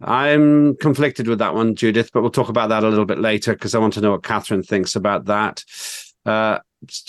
[0.01, 3.53] I'm conflicted with that one, Judith, but we'll talk about that a little bit later
[3.53, 5.63] because I want to know what Kathryn thinks about that.
[6.29, 6.59] Uh,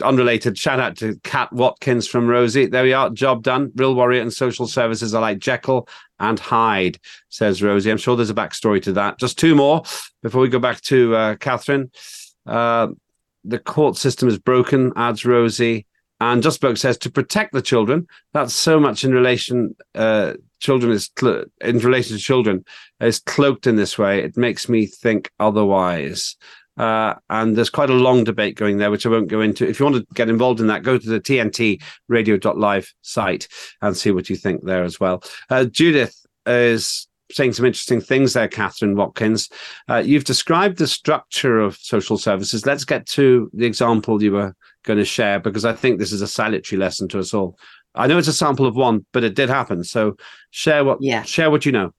[0.02, 2.66] unrelated shout out to Kat Watkins from Rosie.
[2.66, 3.70] There we are, job done.
[3.76, 5.86] Real Warrior and social services are like Jekyll
[6.18, 7.90] and Hyde, says Rosie.
[7.90, 9.18] I'm sure there's a backstory to that.
[9.18, 9.82] Just two more
[10.22, 11.90] before we go back to uh, Kathryn.
[12.46, 12.88] Uh,
[13.44, 15.86] the court system is broken, adds Rosie.
[16.22, 18.06] And Just says to protect the children.
[18.34, 19.74] That's so much in relation.
[19.94, 22.64] Uh, children is cl- in relation to children
[23.00, 24.22] is cloaked in this way.
[24.22, 26.36] It makes me think otherwise.
[26.76, 29.68] Uh, and there's quite a long debate going there, which I won't go into.
[29.68, 33.48] If you want to get involved in that, go to the TNT radio.live site
[33.82, 35.22] and see what you think there as well.
[35.50, 39.48] Uh, Judith is saying some interesting things there, Kathryn Watkins.
[39.88, 42.66] Uh, you've described the structure of social services.
[42.66, 44.54] Let's get to the example you were
[44.84, 47.58] going to share because I think this is a salutary lesson to us all.
[47.94, 49.82] I know it's a sample of one, but it did happen.
[49.84, 50.16] So
[50.50, 51.22] share what yeah.
[51.22, 51.92] share what you know.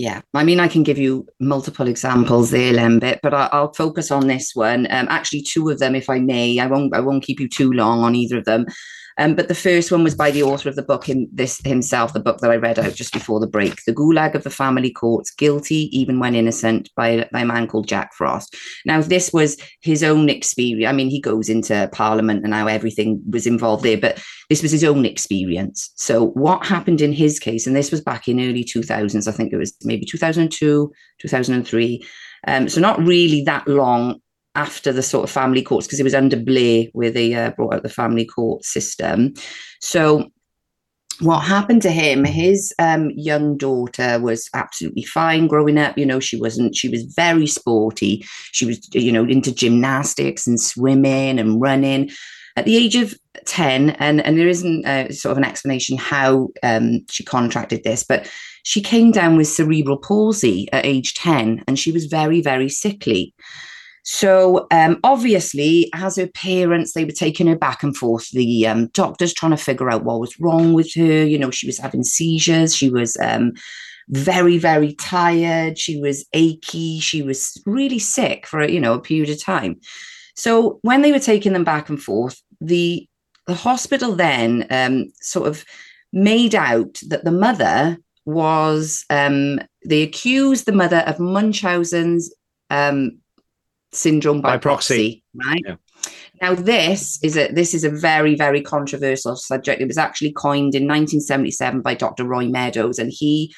[0.00, 4.10] Yeah, I mean, I can give you multiple examples there, Lembit, but I, will focus
[4.10, 4.86] on this one.
[4.90, 6.58] Um, actually, two of them, if I may.
[6.58, 6.94] I won't.
[6.96, 8.64] I won't keep you too long on either of them.
[9.18, 12.12] Um, but the first one was by the author of the book, him, this himself,
[12.12, 14.90] the book that I read out just before the break, The Gulag of the Family
[14.90, 18.56] Courts, Guilty Even When Innocent, by, by a man called Jack Frost.
[18.84, 20.88] Now, this was his own experience.
[20.88, 24.72] I mean, he goes into Parliament and how everything was involved there, but this was
[24.72, 25.90] his own experience.
[25.96, 29.52] So, what happened in his case, and this was back in early 2000s, I think
[29.52, 32.04] it was maybe 2002, 2003.
[32.46, 34.20] Um, so, not really that long
[34.60, 37.74] after the sort of family courts because it was under Blair where they uh, brought
[37.74, 39.32] out the family court system.
[39.80, 40.30] So
[41.20, 46.18] what happened to him his um, young daughter was absolutely fine growing up you know
[46.18, 48.24] she wasn't she was very sporty.
[48.52, 52.10] She was you know into gymnastics and swimming and running.
[52.56, 53.14] At the age of
[53.46, 58.04] 10 and and there isn't a, sort of an explanation how um, she contracted this
[58.04, 58.30] but
[58.64, 63.32] she came down with cerebral palsy at age 10 and she was very very sickly
[64.12, 68.28] so um, obviously, as her parents, they were taking her back and forth.
[68.32, 71.24] The um, doctors trying to figure out what was wrong with her.
[71.24, 72.74] You know, she was having seizures.
[72.74, 73.52] She was um,
[74.08, 75.78] very, very tired.
[75.78, 76.98] She was achy.
[76.98, 79.76] She was really sick for you know a period of time.
[80.34, 83.08] So when they were taking them back and forth, the
[83.46, 85.64] the hospital then um, sort of
[86.12, 92.34] made out that the mother was um, they accused the mother of Munchausen's
[92.70, 93.19] um,
[93.92, 95.62] syndrome by, by proxy, proxy, right?
[95.66, 95.76] Yeah.
[96.40, 99.80] Now, this is a this is a very very controversial subject.
[99.80, 102.24] It was actually coined in 1977 by Dr.
[102.24, 103.54] Roy Meadows, and he,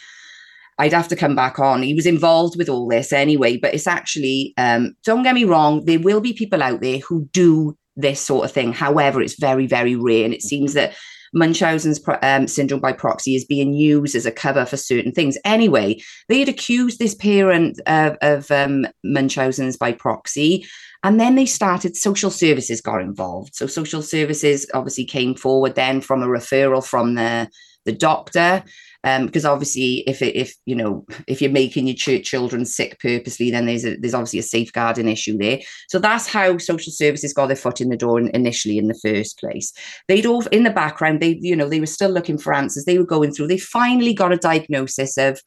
[0.79, 1.83] I'd have to come back on.
[1.83, 5.85] He was involved with all this anyway, but it's actually um, don't get me wrong.
[5.85, 8.73] There will be people out there who do this sort of thing.
[8.73, 10.95] However, it's very very rare, and it seems that
[11.33, 15.39] Munchausen's um, syndrome by proxy is being used as a cover for certain things.
[15.45, 20.67] Anyway, they had accused this parent of, of um, Munchausen's by proxy.
[21.05, 23.55] And then they started, social services got involved.
[23.55, 27.49] So social services obviously came forward then from a referral from the,
[27.85, 28.63] the doctor
[29.05, 32.99] um, because obviously if it, if you know if you're making your ch- children sick
[33.01, 35.61] purposely then there's a, there's obviously a safeguarding issue there.
[35.89, 39.39] So that's how social services got their foot in the door initially in the first
[39.39, 39.73] place.
[40.09, 42.85] They'd all in the background they you know they were still looking for answers.
[42.85, 45.41] They were going through they finally got a diagnosis of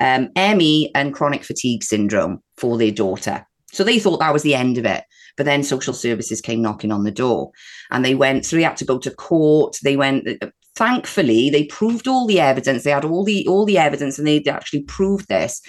[0.00, 3.46] um, ME and chronic fatigue syndrome for their daughter.
[3.72, 5.04] So they thought that was the end of it.
[5.36, 7.50] But then social services came knocking on the door
[7.90, 9.76] and they went so they had to go to court.
[9.82, 10.26] They went,
[10.76, 14.42] thankfully they proved all the evidence they had all the all the evidence and they
[14.44, 15.60] actually proved this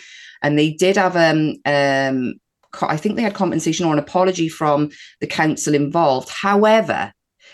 [0.42, 2.34] and they did have um um
[2.84, 7.12] i think they had compensation or an apology from the council involved however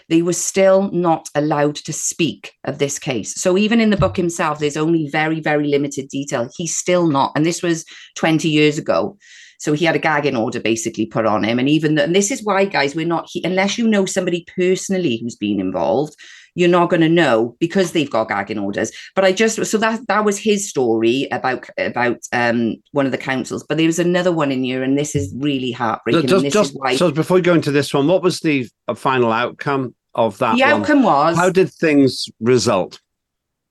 [0.09, 3.35] they were still not allowed to speak of this case.
[3.35, 6.49] So even in the book himself, there's only very, very limited detail.
[6.55, 9.17] He's still not, and this was 20 years ago.
[9.59, 11.57] So he had a gagging order basically put on him.
[11.59, 14.45] And even the, and this is why, guys, we're not he, unless you know somebody
[14.55, 16.15] personally who's been involved,
[16.57, 18.91] you're not going to know because they've got gagging orders.
[19.13, 23.17] But I just so that that was his story about about um, one of the
[23.19, 23.63] councils.
[23.63, 26.27] But there was another one in here, and this is really heartbreaking.
[26.27, 26.95] Just, just why...
[26.95, 30.55] so before we go into this one, what was the uh, final outcome of that?
[30.55, 30.71] The one?
[30.71, 32.99] outcome was how did things result?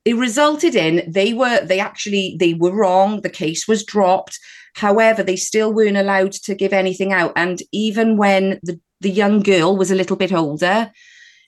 [0.05, 3.23] It resulted in they were they actually they were wrong.
[3.23, 4.39] The case was dropped.
[4.75, 7.33] However, they still weren't allowed to give anything out.
[7.35, 10.93] And even when the the young girl was a little bit older,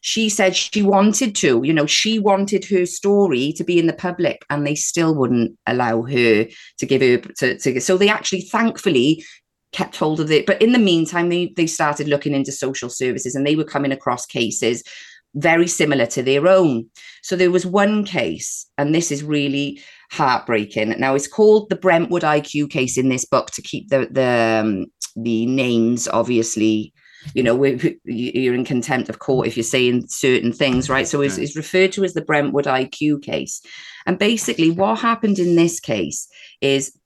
[0.00, 3.92] she said she wanted to, you know, she wanted her story to be in the
[3.92, 6.46] public and they still wouldn't allow her
[6.78, 9.24] to give her to, to so they actually thankfully
[9.72, 10.46] kept hold of it.
[10.46, 13.92] But in the meantime, they they started looking into social services and they were coming
[13.92, 14.82] across cases
[15.34, 16.86] very similar to their own.
[17.22, 19.80] So there was one case, and this is really
[20.10, 20.94] heartbreaking.
[20.98, 24.86] Now it's called the Brentwood IQ case in this book to keep the the um,
[25.16, 26.92] the names obviously
[27.34, 27.62] you know,
[28.04, 31.06] you're in contempt of court if you're saying certain things, right?
[31.06, 33.60] So it's, it's referred to as the Brentwood IQ case.
[34.06, 36.28] And basically, what happened in this case
[36.60, 36.96] is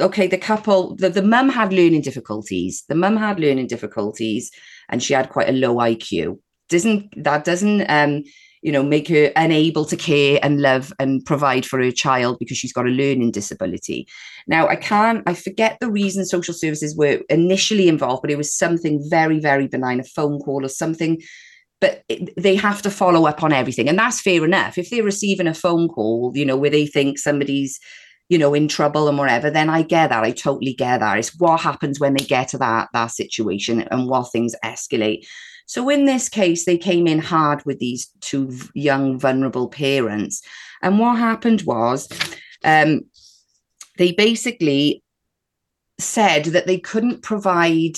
[0.00, 2.84] okay, the couple, the, the mum had learning difficulties.
[2.88, 4.50] The mum had learning difficulties
[4.88, 6.38] and she had quite a low IQ.
[6.68, 8.24] Doesn't that doesn't um
[8.62, 12.56] you know, make her unable to care and love and provide for her child because
[12.56, 14.06] she's got a learning disability.
[14.46, 18.56] Now, I can't, I forget the reason social services were initially involved, but it was
[18.56, 21.20] something very, very benign, a phone call or something.
[21.80, 23.88] But it, they have to follow up on everything.
[23.88, 24.78] And that's fair enough.
[24.78, 27.80] If they're receiving a phone call, you know, where they think somebody's,
[28.28, 30.22] you know, in trouble and whatever, then I get that.
[30.22, 31.18] I totally get that.
[31.18, 35.26] It's what happens when they get to that that situation and what things escalate.
[35.66, 40.42] So in this case, they came in hard with these two young, vulnerable parents.
[40.82, 42.08] And what happened was
[42.64, 43.02] um,
[43.98, 45.02] they basically
[45.98, 47.96] said that they couldn't provide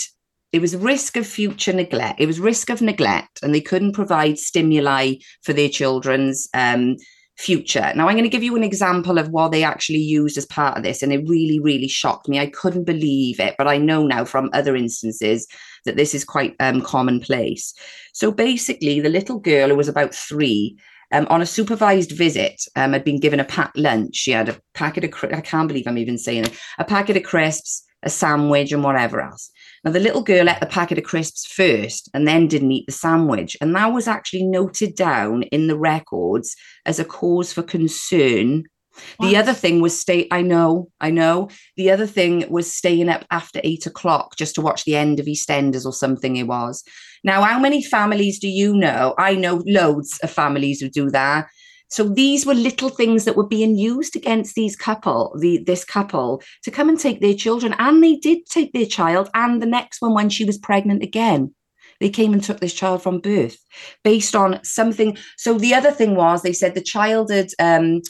[0.52, 4.38] it was risk of future neglect it was risk of neglect and they couldn't provide
[4.38, 6.96] stimuli for their children's um,
[7.36, 10.46] future now i'm going to give you an example of what they actually used as
[10.46, 13.76] part of this and it really really shocked me i couldn't believe it but i
[13.76, 15.48] know now from other instances
[15.84, 17.74] that this is quite um, commonplace.
[18.12, 20.78] So basically, the little girl who was about three
[21.12, 24.16] um, on a supervised visit um, had been given a packed lunch.
[24.16, 27.22] She had a packet of, I can't believe I'm even saying it, a packet of
[27.22, 29.50] crisps, a sandwich, and whatever else.
[29.84, 32.92] Now, the little girl ate the packet of crisps first and then didn't eat the
[32.92, 33.56] sandwich.
[33.60, 38.64] And that was actually noted down in the records as a cause for concern
[39.16, 39.28] what?
[39.28, 40.28] The other thing was stay.
[40.30, 41.48] I know, I know.
[41.76, 45.26] The other thing was staying up after eight o'clock just to watch the end of
[45.26, 46.36] EastEnders or something.
[46.36, 46.84] It was.
[47.22, 49.14] Now, how many families do you know?
[49.18, 51.46] I know loads of families who do that.
[51.88, 56.42] So these were little things that were being used against these couple, the this couple,
[56.64, 60.00] to come and take their children, and they did take their child, and the next
[60.00, 61.54] one when she was pregnant again.
[62.00, 63.56] They came and took this child from birth
[64.02, 65.16] based on something.
[65.38, 68.02] So the other thing was they said the child had um,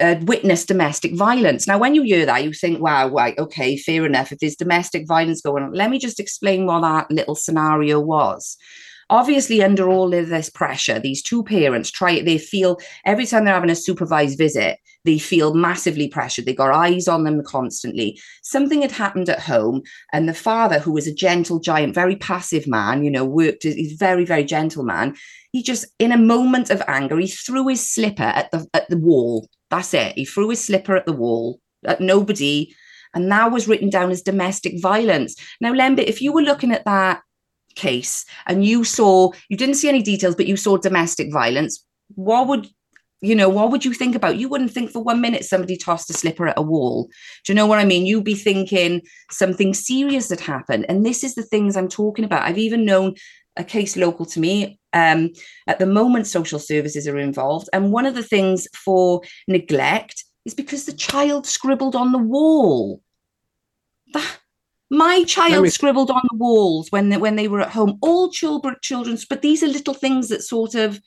[0.00, 1.66] uh, witness domestic violence.
[1.66, 4.30] Now, when you hear that, you think, wow, right, okay, fair enough.
[4.30, 8.56] If there's domestic violence going on, let me just explain what that little scenario was.
[9.10, 13.54] Obviously, under all of this pressure, these two parents try, they feel every time they're
[13.54, 16.44] having a supervised visit, they feel massively pressured.
[16.44, 18.20] They got eyes on them constantly.
[18.42, 19.82] Something had happened at home,
[20.12, 23.92] and the father, who was a gentle giant, very passive man, you know, worked, he's
[23.92, 25.16] very, very gentle man.
[25.52, 28.98] He just, in a moment of anger, he threw his slipper at the at the
[28.98, 30.14] wall that's it.
[30.14, 32.74] He threw his slipper at the wall at nobody.
[33.14, 35.34] And that was written down as domestic violence.
[35.60, 37.22] Now, Lembit, if you were looking at that
[37.78, 42.48] case and you saw, you didn't see any details, but you saw domestic violence, what
[42.48, 42.68] would
[43.20, 46.08] you know what would you think about you wouldn't think for one minute somebody tossed
[46.08, 47.08] a slipper at a wall.
[47.44, 48.06] Do you know what i mean?
[48.06, 52.44] You'd be thinking something serious had happened and this is the things i'm talking about.
[52.44, 53.14] I've even known
[53.56, 55.30] a case local to me um,
[55.66, 60.54] at the moment social services are involved and one of the things for neglect is
[60.54, 63.02] because the child scribbled on the wall.
[64.14, 64.38] That,
[64.90, 65.70] my child me...
[65.70, 67.98] scribbled on the walls when they, when they were at home.
[68.02, 71.00] All children children's but these are little things that sort of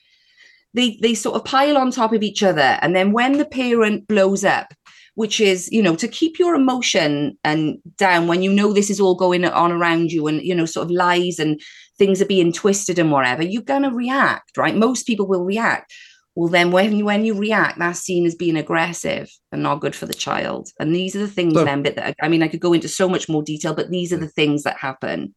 [0.74, 2.78] they they sort of pile on top of each other.
[2.82, 4.74] And then when the parent blows up
[5.16, 9.00] which is you know to keep your emotion and down when you know this is
[9.00, 11.60] all going on around you and you know sort of lies and
[11.98, 14.76] things are being twisted and whatever you're going to react right?
[14.76, 15.94] Most people will react
[16.36, 19.96] well then when you when you react that's seen as being aggressive and not good
[19.96, 22.60] for the child and these are the things Look, then that i mean i could
[22.60, 25.36] go into so much more detail but these are the things that happen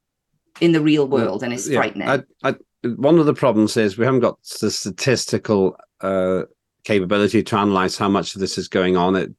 [0.61, 2.55] in the real world and it's yeah, frightening I, I,
[2.97, 6.43] one of the problems is we haven't got the statistical uh,
[6.85, 9.17] capability to analyze how much of this is going on.
[9.17, 9.33] It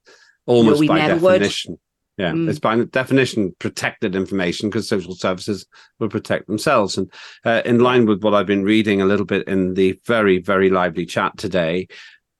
[0.46, 1.78] almost no, by definition.
[2.18, 2.50] Yeah, mm.
[2.50, 5.66] it's by definition protected information because social services
[6.00, 6.98] will protect themselves.
[6.98, 7.12] And
[7.44, 10.70] uh, in line with what I've been reading a little bit in the very, very
[10.70, 11.88] lively chat today,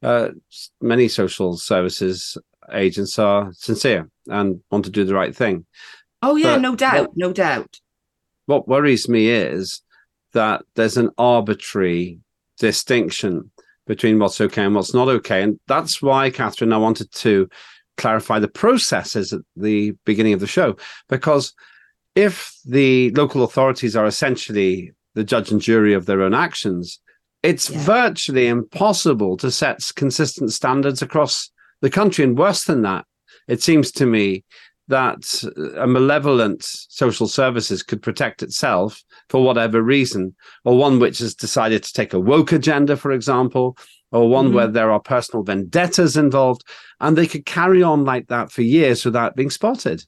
[0.02, 0.30] uh,
[0.82, 2.38] many social services
[2.72, 5.66] agents are sincere and want to do the right thing.
[6.22, 7.80] Oh, yeah, but no doubt, what, no doubt.
[8.46, 9.82] What worries me is
[10.34, 12.20] that there's an arbitrary
[12.58, 13.52] distinction
[13.88, 15.44] between what's okay and what's not okay.
[15.44, 17.50] And that's why, Kathryn, I wanted to
[17.98, 20.76] clarify the processes at the beginning of the show.
[21.10, 21.54] Because
[22.16, 27.00] if the local authorities are essentially the judge and jury of their own actions,
[27.44, 27.80] it's yeah.
[27.84, 32.24] virtually impossible to set consistent standards across the country.
[32.24, 33.06] And worse than that,
[33.48, 34.44] it seems to me
[34.88, 35.44] that
[35.78, 41.84] a malevolent social services could protect itself for whatever reason, or one which has decided
[41.84, 43.78] to take a woke agenda, for example,
[44.16, 44.56] or one mm-hmm.
[44.56, 46.64] where there are personal vendettas involved,
[47.02, 50.04] and they could carry on like that for years without being spotted.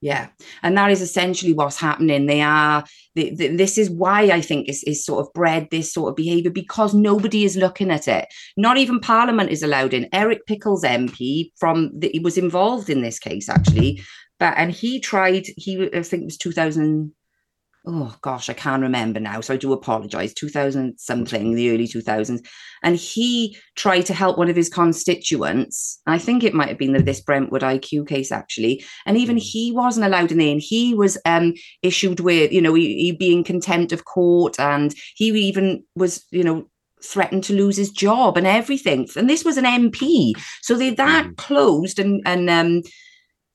[0.00, 0.28] Yeah,
[0.62, 2.26] and that is essentially what's happening.
[2.26, 2.84] They are.
[3.14, 6.16] They, they, this is why I think is is sort of bred this sort of
[6.16, 8.26] behaviour because nobody is looking at it.
[8.56, 10.08] Not even Parliament is allowed in.
[10.12, 14.00] Eric Pickles MP from the, he was involved in this case actually,
[14.38, 15.46] but and he tried.
[15.56, 17.12] He I think it was two thousand
[17.86, 19.40] oh gosh, I can't remember now.
[19.40, 20.34] So I do apologize.
[20.34, 22.46] 2000 something, the early 2000s.
[22.82, 26.00] And he tried to help one of his constituents.
[26.06, 28.84] I think it might have been the, this Brentwood IQ case, actually.
[29.06, 29.42] And even mm.
[29.42, 30.52] he wasn't allowed in there.
[30.52, 34.58] And he was um, issued with, you know, he, he being contempt of court.
[34.60, 36.68] And he even was, you know,
[37.02, 39.08] threatened to lose his job and everything.
[39.16, 40.32] And this was an MP.
[40.62, 41.36] So they that mm.
[41.36, 42.82] closed and, and, um,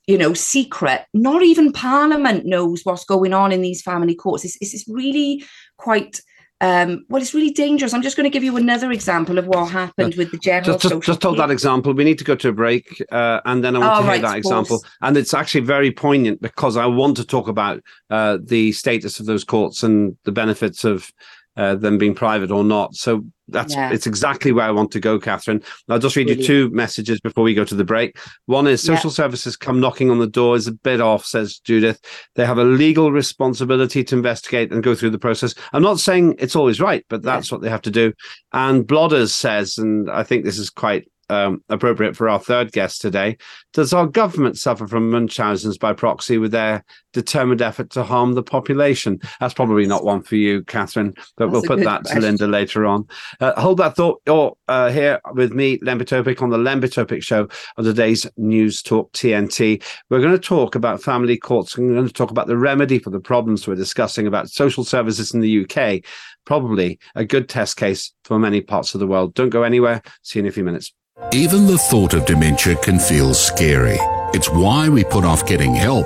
[0.08, 1.06] you know, secret.
[1.14, 4.46] Not even Parliament knows what's going on in these family courts.
[4.46, 5.44] It's, it's, really
[5.78, 6.20] quite.
[6.62, 7.94] Um, well, it's really dangerous.
[7.94, 10.78] I'm just going to give you another example of what happened with the general.
[10.78, 11.94] Just, just, just hold that example.
[11.94, 14.12] We need to go to a break, uh, and then I want oh, to hear
[14.12, 14.84] right, that example.
[15.02, 19.26] And it's actually very poignant because I want to talk about uh, the status of
[19.26, 21.12] those courts and the benefits of
[21.58, 22.96] uh, them being private or not.
[22.96, 23.92] So that's yeah.
[23.92, 25.64] it's exactly where I want to go, Kathryn.
[25.90, 28.18] I'll just read you two messages before we go to the break.
[28.46, 29.16] One is social yeah.
[29.16, 32.00] services come knocking on the door is a bit off, says Judith.
[32.36, 35.54] They have a legal responsibility to investigate and go through the process.
[35.74, 37.56] I'm not saying it's always right, but that's yeah.
[37.56, 38.14] what they have to do.
[38.54, 43.02] And Blodders says, and I think this is quite um, appropriate for our third guest
[43.02, 43.38] today.
[43.74, 48.44] Does our government suffer from Munchausen's by proxy with their determined effort to harm the
[48.44, 49.20] population?
[49.40, 52.22] That's probably not one for you, Kathryn, but That's we'll put that question.
[52.22, 53.08] to Linda later on.
[53.40, 54.22] Uh, hold that thought.
[54.26, 57.48] You're uh, here with me, Lembit Öpik, on the Lembit Öpik show
[57.78, 59.84] on today's News Talk TNT.
[60.10, 61.78] We're going to talk about family courts.
[61.78, 65.34] We're going to talk about the remedy for the problems we're discussing about social services
[65.34, 66.04] in the UK.
[66.46, 69.34] Probably a good test case for many parts of the world.
[69.34, 70.02] Don't go anywhere.
[70.22, 70.94] See you in a few minutes.
[71.34, 73.98] Even the thought of dementia can feel scary.
[74.36, 76.06] It's why we put off getting help,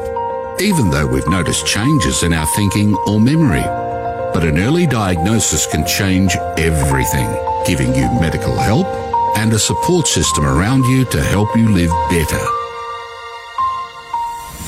[0.61, 3.63] even though we've noticed changes in our thinking or memory.
[4.33, 7.27] But an early diagnosis can change everything,
[7.65, 8.87] giving you medical help
[9.37, 12.45] and a support system around you to help you live better.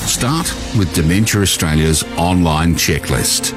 [0.06, 3.54] Start with Dementia Australia's online checklist.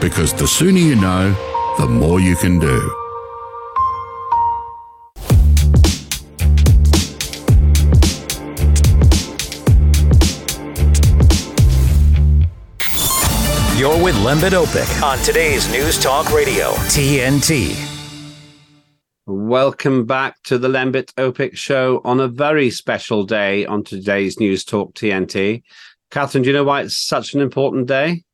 [0.00, 1.32] Because the sooner you know,
[1.78, 3.05] the more you can do.
[13.86, 17.76] You're with Lembit Öpik on today's News Talk Radio, TNT.
[19.26, 24.64] Welcome back to the Lembit Öpik show on a very special day on today's News
[24.64, 25.62] Talk TNT.
[26.10, 28.24] Kathryn, do you know why it's such an important day?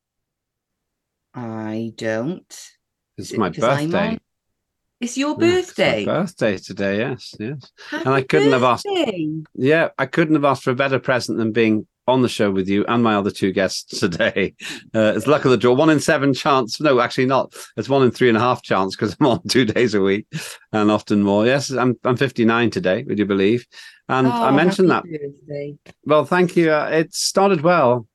[1.35, 2.71] I don't.
[3.19, 4.19] It's my birthday.
[5.03, 6.07] It's your birthday.
[6.07, 7.71] Yeah, birthday today, yes, yes.
[7.91, 8.87] Happy and I couldn't have asked.
[8.87, 9.29] birthday.
[9.53, 12.69] Yeah, I couldn't have asked for a better present than being on the show with
[12.69, 14.55] you and my other two guests today.
[14.95, 15.73] Uh, it's luck of the draw.
[15.73, 16.79] One in seven chance.
[16.79, 17.55] No, actually not.
[17.79, 20.27] It's one in three and a half chance because I'm on two days a week
[20.73, 21.47] and often more.
[21.47, 23.05] Yes, I'm I'm 59 today.
[23.05, 23.67] Would you believe?
[24.11, 25.05] And I Oh, mentioned that.
[26.05, 26.73] Well, thank you.
[26.73, 28.07] Uh, it started well.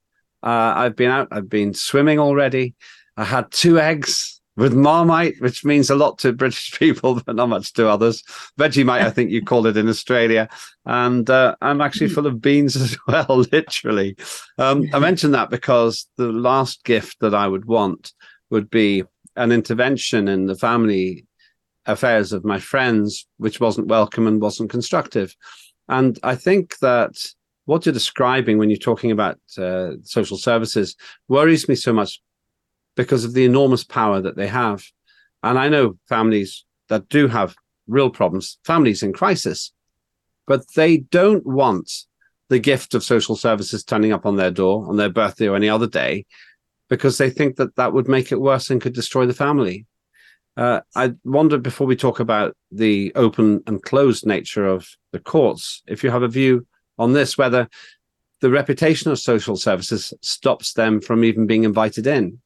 [0.43, 1.29] Uh, I've been out.
[1.31, 2.75] I've been swimming already.
[3.15, 7.47] I had two eggs with Marmite, which means a lot to British people, but not
[7.47, 8.23] much to others.
[8.59, 10.49] Vegemite, I think you call it in Australia.
[10.85, 14.17] And uh, I'm actually full of beans as well, literally.
[14.57, 18.11] Um, I mentioned that because the last gift that I would want
[18.49, 19.03] would be
[19.35, 21.25] an intervention in the family
[21.85, 25.35] affairs of my friends, which wasn't welcome and wasn't constructive.
[25.87, 27.15] And I think that
[27.65, 30.95] what you're describing when you're talking about uh, social services
[31.27, 32.21] worries me so much
[32.97, 34.83] because of the enormous power that they have.
[35.43, 37.55] And I know families that do have
[37.87, 39.71] real problems, families in crisis,
[40.45, 41.89] but they don't want
[42.49, 45.69] the gift of social services turning up on their door on their birthday or any
[45.69, 46.25] other day
[46.89, 49.85] because they think that that would make it worse and could destroy the family.
[50.55, 55.83] Uh, I wonder before we talk about the open and closed nature of the courts,
[55.85, 56.65] if you have a view
[56.97, 57.69] on this, whether
[58.41, 62.39] the reputation of social services stops them from even being invited in.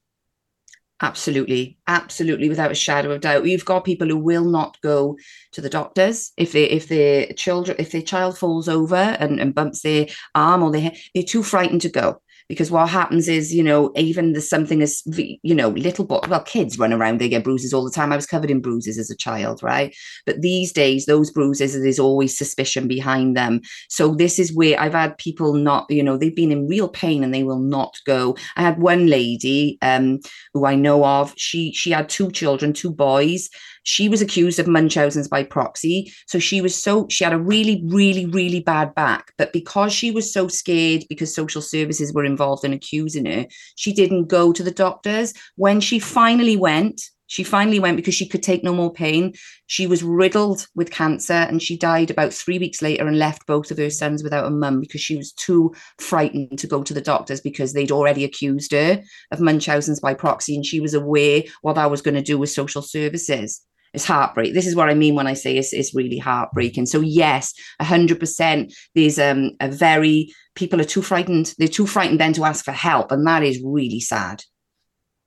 [1.03, 3.45] Absolutely, absolutely, without a shadow of doubt.
[3.45, 5.17] You've got people who will not go
[5.53, 9.55] to the doctors if they if their children if their child falls over and, and
[9.55, 12.21] bumps their arm or they they're too frightened to go
[12.51, 16.43] because what happens is you know even there's something as you know little bo- well
[16.43, 18.11] kids run around they get bruises all the time.
[18.11, 19.95] I was covered in bruises as a child, right?
[20.25, 23.61] But these days those bruises there's always suspicion behind them.
[23.87, 27.23] So this is where I've had people not you know they've been in real pain
[27.23, 28.35] and they will not go.
[28.57, 30.19] I had one lady um
[30.53, 31.33] who I know of.
[31.37, 33.49] She she had two children, two boys.
[33.84, 36.11] She was accused of Munchausen's by proxy.
[36.27, 39.34] So she was so she had a really, really, really bad back.
[39.38, 43.93] But because she was so scared, because social services were involved in accusing her, she
[43.93, 45.34] didn't go to the doctors.
[45.55, 47.01] When she finally went,
[47.32, 49.34] she finally went because she could take no more pain.
[49.67, 53.71] She was riddled with cancer and she died about three weeks later and left both
[53.71, 56.99] of her sons without a mum because she was too frightened to go to the
[56.99, 59.01] doctors because they'd already accused her
[59.32, 62.49] of Munchausen's by proxy and she was aware what that was going to do with
[62.49, 63.61] social services.
[63.93, 64.53] It's heartbreak.
[64.53, 66.86] This is what I mean when I say it's, it's really heartbreaking.
[66.86, 68.73] So yes, hundred percent.
[68.93, 71.53] There's um a very people are too frightened.
[71.57, 74.43] They're too frightened then to ask for help, and that is really sad.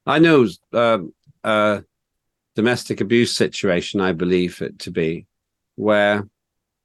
[0.06, 1.80] I know um, uh,
[2.54, 5.26] domestic abuse situation, I believe it to be,
[5.76, 6.28] where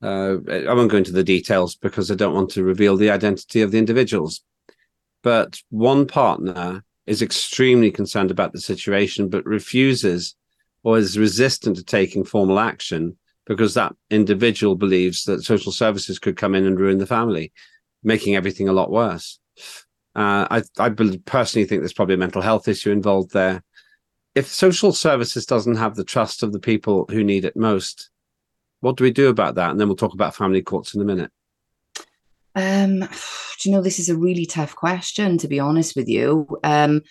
[0.01, 3.61] uh, I won't go into the details because I don't want to reveal the identity
[3.61, 4.41] of the individuals.
[5.21, 10.35] But one partner is extremely concerned about the situation, but refuses
[10.83, 16.37] or is resistant to taking formal action because that individual believes that social services could
[16.37, 17.51] come in and ruin the family,
[18.03, 19.39] making everything a lot worse.
[20.15, 23.63] Uh, I, I personally think there's probably a mental health issue involved there.
[24.39, 28.09] If social services doesn't have the trust of the people who need it most,
[28.79, 29.69] what do we do about that?
[29.69, 31.29] And then we'll talk about family courts in a minute.
[32.55, 36.47] Um, do you know this is a really tough question to be honest with you.
[36.63, 37.01] Um,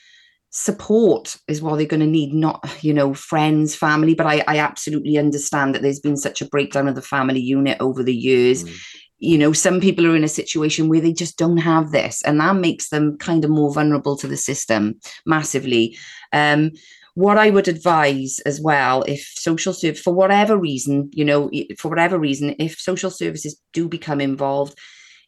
[0.48, 4.14] support is what they're going to need, not you know friends, family.
[4.14, 7.76] But I, I absolutely understand that there's been such a breakdown of the family unit
[7.78, 8.64] over the years.
[8.64, 8.80] Mm.
[9.18, 12.40] You know, some people are in a situation where they just don't have this, and
[12.40, 15.98] that makes them kind of more vulnerable to the system massively.
[16.32, 16.70] Um,
[17.18, 21.88] what I would advise as well, if social service, for whatever reason, you know, for
[21.88, 24.78] whatever reason, if social services do become involved,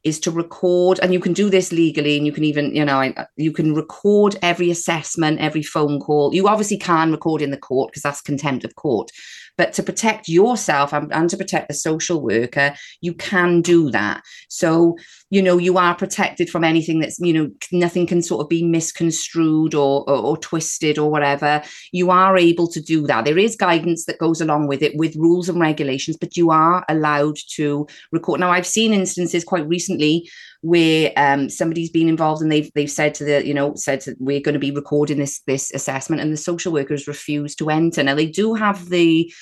[0.04, 3.00] is to record, and you can do this legally, and you can even, you know,
[3.02, 6.32] uh, you can record every assessment, every phone call.
[6.32, 9.10] You obviously can record in the court because that's contempt of court.
[9.58, 14.22] But to protect yourself and, and to protect the social worker, you can do that.
[14.48, 14.96] So,
[15.30, 18.64] you know, you are protected from anything that's, you know, nothing can sort of be
[18.64, 21.62] misconstrued or, or, or twisted or whatever.
[21.92, 23.24] You are able to do that.
[23.24, 26.84] There is guidance that goes along with it with rules and regulations, but you are
[26.88, 28.40] allowed to record.
[28.40, 30.28] Now, I've seen instances quite recently
[30.62, 34.40] where um, somebody's been involved and they've they've said to the you know said we're
[34.40, 38.14] going to be recording this this assessment and the social workers refuse to enter now
[38.14, 39.32] they do have the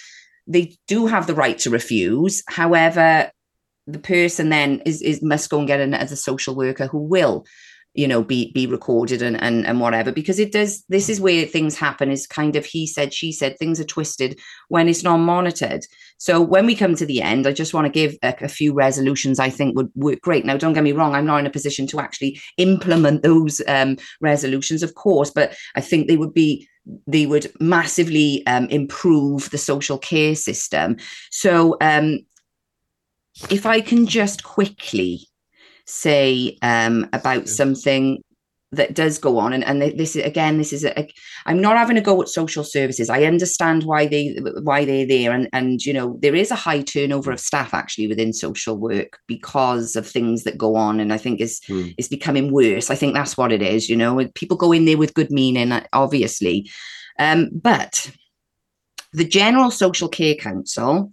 [0.47, 3.33] they do have the right to refuse however
[3.89, 6.99] the person then is, is must go and get in as a social worker who
[6.99, 7.45] will
[7.95, 11.47] you know be be recorded and, and and whatever because it does this is where
[11.47, 15.17] things happen is kind of he said she said things are twisted when it's not
[15.17, 15.85] monitored
[16.19, 18.75] so when we come to the end i just want to give a, a, few
[18.75, 21.51] resolutions i think would work great now don't get me wrong i'm not in a
[21.51, 26.69] position to actually implement those um, resolutions of course but i think they would be
[27.07, 30.97] they would massively um, improve the social care system.
[31.31, 32.21] So, um,
[33.51, 35.29] if I can just quickly
[35.87, 38.23] say um, about something
[38.73, 41.09] that does go on and, and this is again this is a,
[41.47, 43.09] i'm not having a go at social services.
[43.09, 46.83] I understand why they why they're there and and you know there is a high
[46.83, 51.17] turnover of staff actually within social work because of things that go on and i
[51.17, 51.95] think is mm.
[51.97, 52.91] is becoming worse.
[52.91, 55.73] I think that's what it is you know people go in there with good meaning
[55.95, 56.71] obviously.
[57.19, 58.11] Um, but
[59.13, 61.13] the general social care council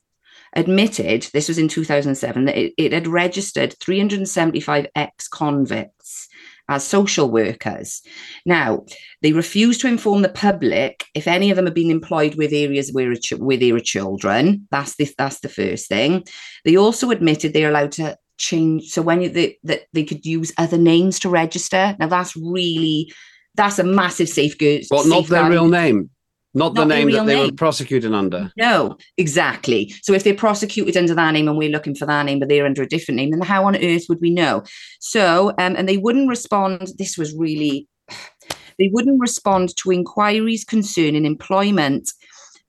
[0.56, 6.30] admitted this was in 2007 that it, it had registered 375 ex-convicts
[6.68, 8.02] as social workers.
[8.46, 8.86] Now,
[9.22, 12.92] they refused to inform the public if any of them have been employed with areas
[12.92, 14.68] where, where there are children.
[14.72, 16.24] That's the, that's the first thing.
[16.64, 18.90] They also admitted they're allowed to change.
[18.90, 21.96] So when you, they, that they could use other names to register.
[22.00, 23.14] Now, that's really,
[23.54, 24.84] that's a massive safeguard.
[24.90, 26.10] But not their real name.
[26.56, 27.48] Not, not the name that they name.
[27.48, 28.50] were prosecuted under.
[28.56, 29.94] No, exactly.
[30.02, 32.66] So if they're prosecuted under that name and we're looking for that name, but they're
[32.66, 34.64] under a different name, then how on earth would we know?
[35.02, 36.94] So, um, and they wouldn't respond.
[36.98, 37.90] This was really,
[38.80, 42.10] they wouldn't respond to inquiries concerning employment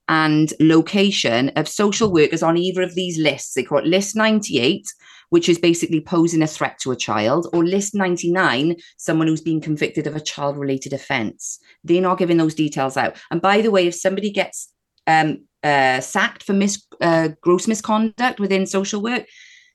[0.08, 3.54] and location of social workers on either of these lists.
[3.54, 4.84] They call it list 98
[5.30, 9.60] which is basically posing a threat to a child, or list 99, someone who's been
[9.60, 11.58] convicted of a child related offence.
[11.84, 13.16] They're not giving those details out.
[13.30, 14.72] And by the way, if somebody gets
[15.06, 19.26] um, uh, sacked for mis- uh, gross misconduct within social work,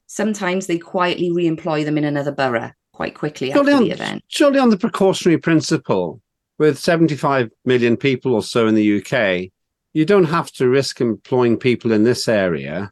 [0.08, 3.92] sometimes they quietly re employ them in another borough quite quickly surely after on, the
[3.92, 4.24] event.
[4.28, 6.22] Surely, on the precautionary principle,
[6.60, 9.52] with 75 million people or so in the UK,
[9.94, 12.92] you don't have to risk employing people in this area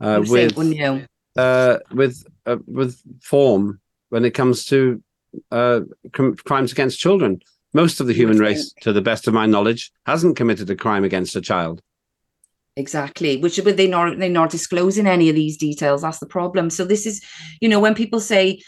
[0.00, 0.56] uh, with
[1.38, 3.80] uh, with uh, with form
[4.10, 5.02] when it comes to
[5.50, 5.80] uh,
[6.12, 7.40] com- crimes against children.
[7.74, 11.04] Most of the human race, to the best of my knowledge, hasn't committed a crime
[11.04, 11.82] against a child.
[12.76, 16.02] Exactly, which but they not they're not disclosing any of these details.
[16.02, 16.70] That's the problem.
[16.70, 17.22] So this is,
[17.60, 18.60] you know, when people say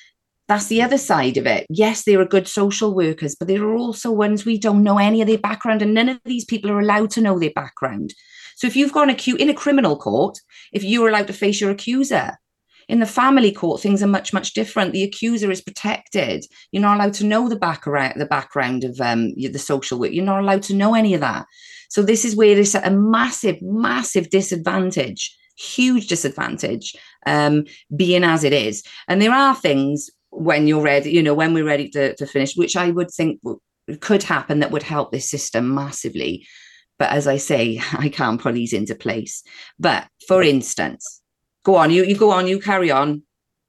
[0.49, 1.64] that's the other side of it.
[1.71, 5.21] Yes, they are good social workers, but there are also ones we don't know any
[5.23, 8.14] of their background, and none of these people are allowed to know their background.
[8.57, 10.39] So if you've gone acute in a criminal court,
[10.73, 12.37] if you are allowed to face your accuser,
[12.91, 14.93] in the family court, things are much, much different.
[14.93, 16.45] The accuser is protected.
[16.72, 20.11] You're not allowed to know the background, the background of um, the social work.
[20.11, 21.47] You're not allowed to know any of that.
[21.88, 27.64] So this is where there's a massive, massive disadvantage, huge disadvantage, um,
[27.95, 28.82] being as it is.
[29.07, 32.57] And there are things when you're ready, you know, when we're ready to, to finish,
[32.57, 33.41] which I would think
[34.01, 36.45] could happen that would help this system massively.
[36.99, 39.45] But as I say, I can't put these into place.
[39.78, 41.20] But for instance,
[41.63, 43.23] Go on, you you go on, you carry on.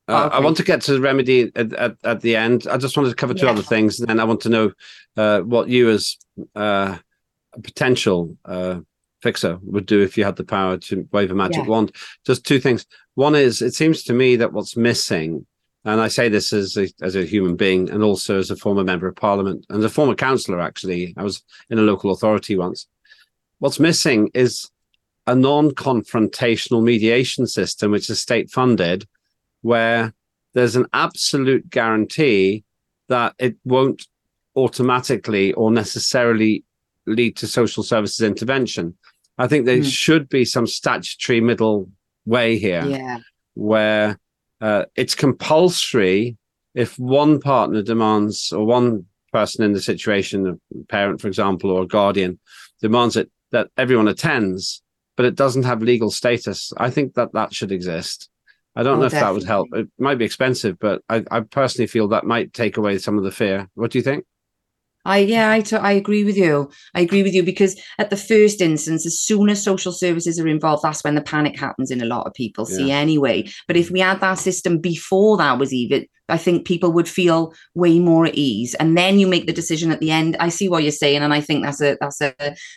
[0.08, 0.30] Uh.
[0.32, 2.68] I want to get to the remedy at, at, at, the end.
[2.70, 3.52] I just wanted to cover two yeah.
[3.52, 4.72] other things, and then I want to know
[5.16, 6.18] uh, what you, as
[6.56, 6.98] uh,
[7.54, 8.80] a potential uh,
[9.22, 11.70] fixer, would do if you had the power to wave a magic yeah.
[11.70, 11.96] wand.
[12.26, 12.86] Just two things.
[13.16, 15.46] One is, it seems to me that what's missing,
[15.86, 18.84] and I say this as a, as a human being, and also as a former
[18.84, 20.60] member of parliament and a former councillor.
[20.60, 22.88] Actually, I was in a local authority once.
[23.60, 24.70] What's missing is
[25.28, 29.07] a non-confrontational mediation system, which is state-funded,
[29.61, 30.13] where
[30.53, 32.63] there's an absolute guarantee
[33.07, 34.07] that it won't
[34.55, 36.63] automatically or necessarily
[37.05, 38.97] lead to social services intervention.
[39.38, 39.91] I think there mm.
[39.91, 41.89] should be some statutory middle
[42.26, 43.19] way here, yeah.
[43.53, 44.19] where
[44.59, 46.38] uh, it's compulsory
[46.74, 51.84] if one partner demands or one person in the situation, a parent, for example, or
[51.84, 52.39] a guardian,
[52.82, 54.82] demands it that everyone attends
[55.22, 56.74] but it doesn't have legal status.
[56.78, 58.28] I think that that should exist.
[58.76, 59.28] I don't oh, know if definitely.
[59.28, 59.67] that would help.
[59.74, 63.24] It might be expensive, but I, I personally feel that might take away some of
[63.24, 63.69] the fear.
[63.76, 64.26] What do you think?
[65.05, 66.72] I yeah, I, t- I agree with you.
[66.95, 70.47] I agree with you because at the first instance, as soon as social services are
[70.47, 72.76] involved, that's when the panic happens in a lot of people yeah.
[72.78, 73.47] see anyway.
[73.67, 77.54] But if we had that system before that was even, I think people would feel
[77.76, 78.74] way more at ease.
[78.76, 80.38] And then you make the decision at the end.
[80.40, 82.34] I see what you're saying, and I think that's a that's a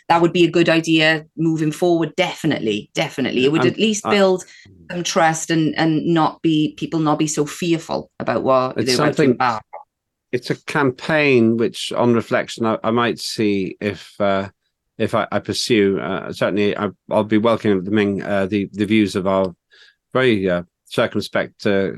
[0.09, 2.15] that would be a good idea moving forward.
[2.15, 4.45] Definitely, definitely, it would at least build
[4.91, 8.95] some trust and and not be people not be so fearful about what it's they're
[8.95, 9.63] something about
[10.35, 14.49] it's a campaign which, on reflection, I, I might see if uh,
[14.97, 15.97] if I, I pursue.
[15.99, 19.55] Uh, certainly, I, will be welcoming uh, the the views of our
[20.11, 21.91] very uh, circumspect uh,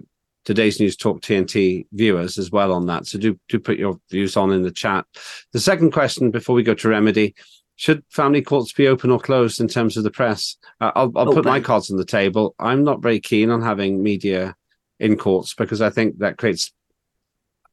[0.47, 3.05] today's news talk TNT viewers as well on that.
[3.05, 5.05] So do do put your views on in the chat.
[5.51, 7.35] The second question before we go to remedy.
[7.79, 10.55] Should family courts be open or closed in terms of the press?
[10.81, 12.55] Uh, I'll, I'll put my cards on the table.
[12.57, 14.55] I'm not very keen on having media
[14.99, 16.71] in courts because I think that creates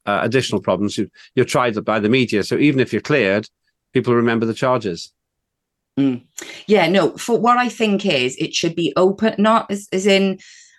[0.05, 0.99] uh, additional problems.
[0.99, 2.43] You, you're tried by the media.
[2.43, 3.49] So even if you're cleared,
[3.95, 5.11] people remember the charges.
[5.99, 6.25] Mm.
[6.67, 10.39] Yeah, no, for what I think is it should be open, not as, as in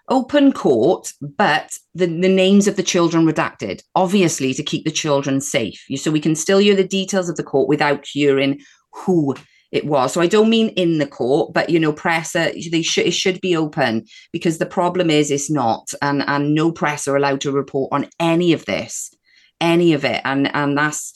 [0.09, 5.41] open court, but the, the names of the children redacted, obviously to keep the children
[5.41, 5.83] safe.
[5.95, 9.35] So we can still hear the details of the court without hearing who
[9.71, 10.13] it was.
[10.13, 13.41] So I don't mean in the court, but you know, press they should it should
[13.41, 17.51] be open because the problem is it's not, and and no press are allowed to
[17.51, 19.13] report on any of this,
[19.59, 21.13] any of it, and and that's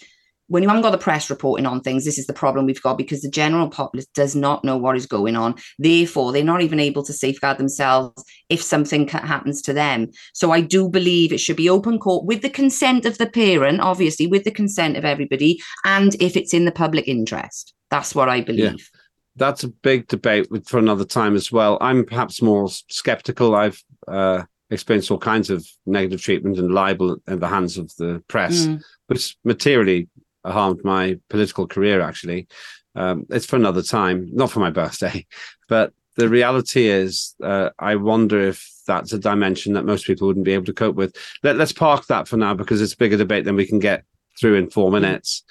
[0.49, 2.97] when you haven't got the press reporting on things, this is the problem we've got
[2.97, 5.55] because the general populace does not know what is going on.
[5.77, 10.09] Therefore, they're not even able to safeguard themselves if something happens to them.
[10.33, 13.79] So I do believe it should be open court with the consent of the parent,
[13.79, 17.73] obviously, with the consent of everybody, and if it's in the public interest.
[17.91, 18.89] That's what I believe.
[18.93, 18.99] Yeah.
[19.35, 21.77] That's a big debate for another time as well.
[21.79, 23.55] I'm perhaps more skeptical.
[23.55, 28.23] I've uh, experienced all kinds of negative treatment and libel in the hands of the
[28.27, 28.81] press, mm.
[29.07, 30.09] which materially
[30.45, 32.01] harmed my political career.
[32.01, 32.47] Actually,
[32.95, 35.25] um, it's for another time, not for my birthday.
[35.67, 40.45] But the reality is, uh, I wonder if that's a dimension that most people wouldn't
[40.45, 41.15] be able to cope with.
[41.43, 44.03] Let, us park that for now because it's a bigger debate than we can get
[44.39, 45.43] through in four minutes.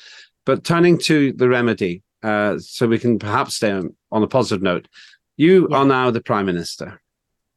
[0.44, 4.62] But turning to the remedy, uh, so we can perhaps stay on, on a positive
[4.62, 4.88] note.
[5.36, 5.76] You yeah.
[5.76, 7.00] are now the prime minister.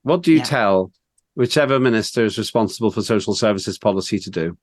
[0.04, 0.44] What do you yeah.
[0.44, 0.92] tell
[1.34, 4.58] whichever minister is responsible for social services policy to do?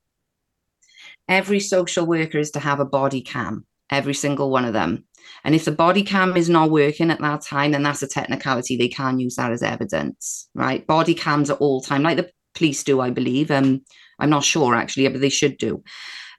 [1.28, 5.04] Every social worker is to have a body cam, every single one of them.
[5.44, 8.76] And if the body cam is not working at that time, then that's a technicality.
[8.76, 10.86] They can use that as evidence, right?
[10.86, 13.50] Body cams at all time, like the police do, I believe.
[13.50, 13.82] Um,
[14.18, 15.82] I'm not sure actually, but they should do.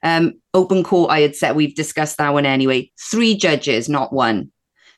[0.02, 2.90] Um, open court, I had said we've discussed that one anyway.
[3.10, 4.50] Three judges, not one.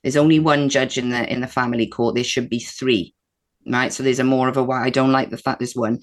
[0.03, 2.14] There's only one judge in the in the family court.
[2.14, 3.14] There should be three,
[3.66, 3.93] right?
[3.93, 4.84] So there's a more of a why.
[4.84, 6.01] I don't like the fact there's one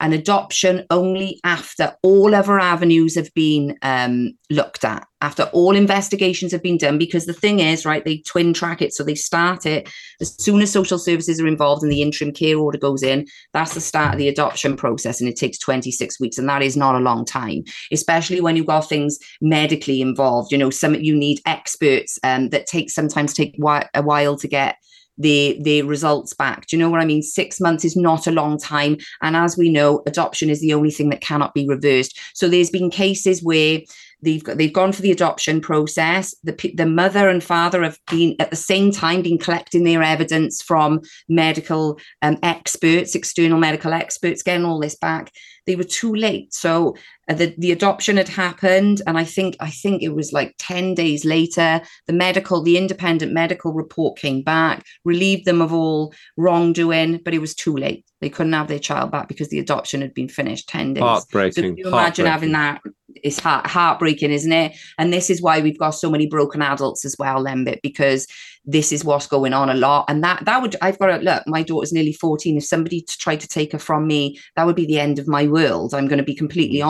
[0.00, 6.52] and adoption only after all other avenues have been um, looked at, after all investigations
[6.52, 6.96] have been done.
[6.96, 8.94] Because the thing is, right, they twin track it.
[8.94, 9.90] So they start it
[10.20, 13.26] as soon as social services are involved and the interim care order goes in.
[13.52, 16.38] That's the start of the adoption process, and it takes 26 weeks.
[16.38, 20.50] And that is not a long time, especially when you've got things medically involved.
[20.50, 23.58] You know, some you need experts um, that take sometimes take
[23.94, 24.76] a while to get
[25.20, 26.66] the the results back.
[26.66, 27.22] Do you know what I mean?
[27.22, 30.90] Six months is not a long time, and as we know, adoption is the only
[30.90, 32.18] thing that cannot be reversed.
[32.34, 33.80] So there's been cases where
[34.22, 36.34] they've got, they've gone for the adoption process.
[36.42, 40.62] The the mother and father have been at the same time been collecting their evidence
[40.62, 45.30] from medical um, experts, external medical experts, getting all this back.
[45.66, 46.54] They were too late.
[46.54, 46.96] So
[47.34, 51.24] the, the adoption had happened and i think i think it was like 10 days
[51.24, 57.34] later the medical the independent medical report came back relieved them of all wrongdoing but
[57.34, 58.04] it was too late.
[58.20, 61.02] They couldn't have their child back because the adoption had been finished 10 days.
[61.02, 62.82] Heartbreaking so you imagine having that?
[63.14, 64.76] It's heart, heartbreaking isn't it?
[64.98, 68.26] And this is why we've got so many broken adults as well lembit because
[68.64, 70.04] this is what's going on a lot.
[70.08, 73.40] And that that would i've got to look my daughter's nearly 14 if somebody tried
[73.40, 76.18] to take her from me that would be the end of my world i'm going
[76.18, 76.86] to be completely mm.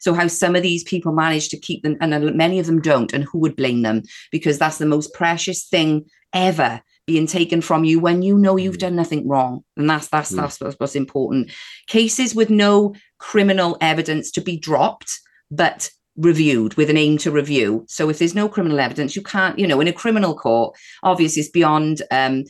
[0.00, 3.12] So how some of these people manage to keep them and many of them don't
[3.12, 7.84] and who would blame them because that's the most precious thing ever being taken from
[7.84, 8.80] you when you know you've mm.
[8.80, 10.36] done nothing wrong and that's that's mm.
[10.36, 11.50] that's what's, what's important
[11.86, 15.10] cases with no criminal evidence to be dropped
[15.50, 17.84] but reviewed with an aim to review.
[17.88, 21.40] So if there's no criminal evidence, you can't, you know, in a criminal court, obviously
[21.40, 22.44] it's beyond um,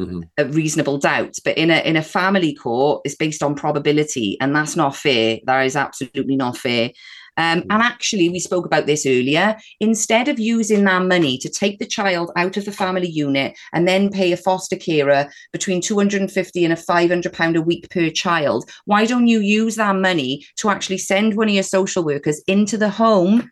[0.00, 0.20] mm-hmm.
[0.38, 1.34] a reasonable doubt.
[1.44, 5.38] But in a in a family court, it's based on probability, and that's not fair.
[5.44, 6.90] That is absolutely not fair.
[7.36, 9.56] Um, and actually, we spoke about this earlier.
[9.80, 13.88] Instead of using that money to take the child out of the family unit and
[13.88, 18.68] then pay a foster carer between 250 and a 500 pound a week per child,
[18.84, 22.76] why don't you use that money to actually send one of your social workers into
[22.76, 23.50] the home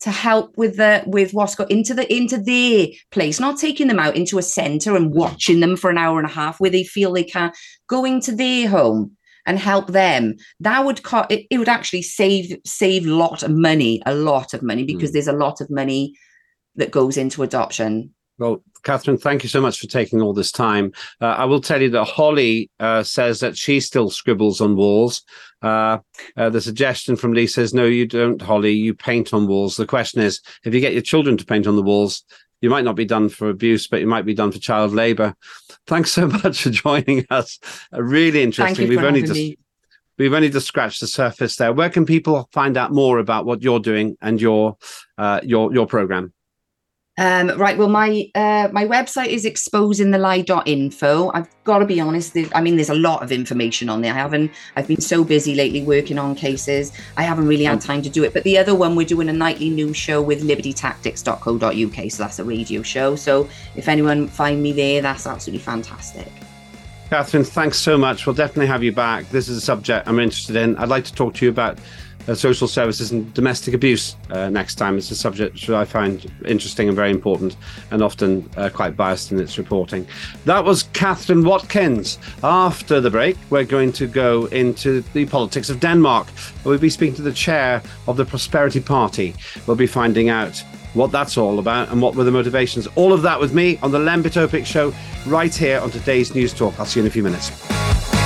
[0.00, 3.98] to help with the with what's got into the into their place, not taking them
[3.98, 6.84] out into a centre and watching them for an hour and a half where they
[6.84, 11.58] feel they can't going to their home and help them that would co- it, it
[11.58, 15.12] would actually save save a lot of money a lot of money because mm.
[15.14, 16.14] there's a lot of money
[16.76, 20.92] that goes into adoption well, Kathryn, thank you so much for taking all this time.
[21.20, 25.22] Uh, I will tell you that Holly uh, says that she still scribbles on walls.
[25.62, 25.98] Uh,
[26.38, 28.72] uh the suggestion from Lee says, no, you don't, Holly.
[28.72, 29.76] You paint on walls.
[29.76, 32.24] The question is, if you get your children to paint on the walls,
[32.62, 35.34] you might not be done for abuse, but you might be done for child labor.
[35.86, 37.58] Thanks so much for joining us.
[37.92, 38.88] Uh, really interesting.
[38.88, 39.54] We've only just
[40.18, 41.74] we've only just scratched the surface there.
[41.74, 44.78] Where can people find out more about what you're doing and your
[45.18, 46.32] uh, your your program?
[47.20, 47.76] Um, right.
[47.76, 51.30] Well, my uh, my website is exposingthelie.info.
[51.34, 52.34] I've got to be honest.
[52.54, 54.14] I mean, there's a lot of information on there.
[54.14, 54.50] I haven't.
[54.74, 56.92] I've been so busy lately working on cases.
[57.18, 58.32] I haven't really had time to do it.
[58.32, 62.10] But the other one, we're doing a nightly news show with libertytactics.co.uk.
[62.10, 63.16] So that's a radio show.
[63.16, 66.32] So if anyone find me there, that's absolutely fantastic.
[67.10, 68.24] Kathryn, thanks so much.
[68.24, 69.28] We'll definitely have you back.
[69.28, 70.74] This is a subject I'm interested in.
[70.76, 71.78] I'd like to talk to you about
[72.28, 74.96] uh, social services and domestic abuse uh, next time.
[74.96, 77.56] It's a subject that I find interesting and very important,
[77.90, 80.06] and often uh, quite biased in its reporting.
[80.44, 82.18] That was Kathryn Watkins.
[82.42, 86.28] After the break, we're going to go into the politics of Denmark.
[86.64, 89.34] We'll be speaking to the chair of the Prosperity Party.
[89.66, 90.62] We'll be finding out
[90.94, 92.86] what that's all about and what were the motivations.
[92.96, 94.92] All of that with me on the Lembit Öpik Show
[95.26, 96.78] right here on today's News Talk.
[96.78, 98.19] I'll see you in a few minutes.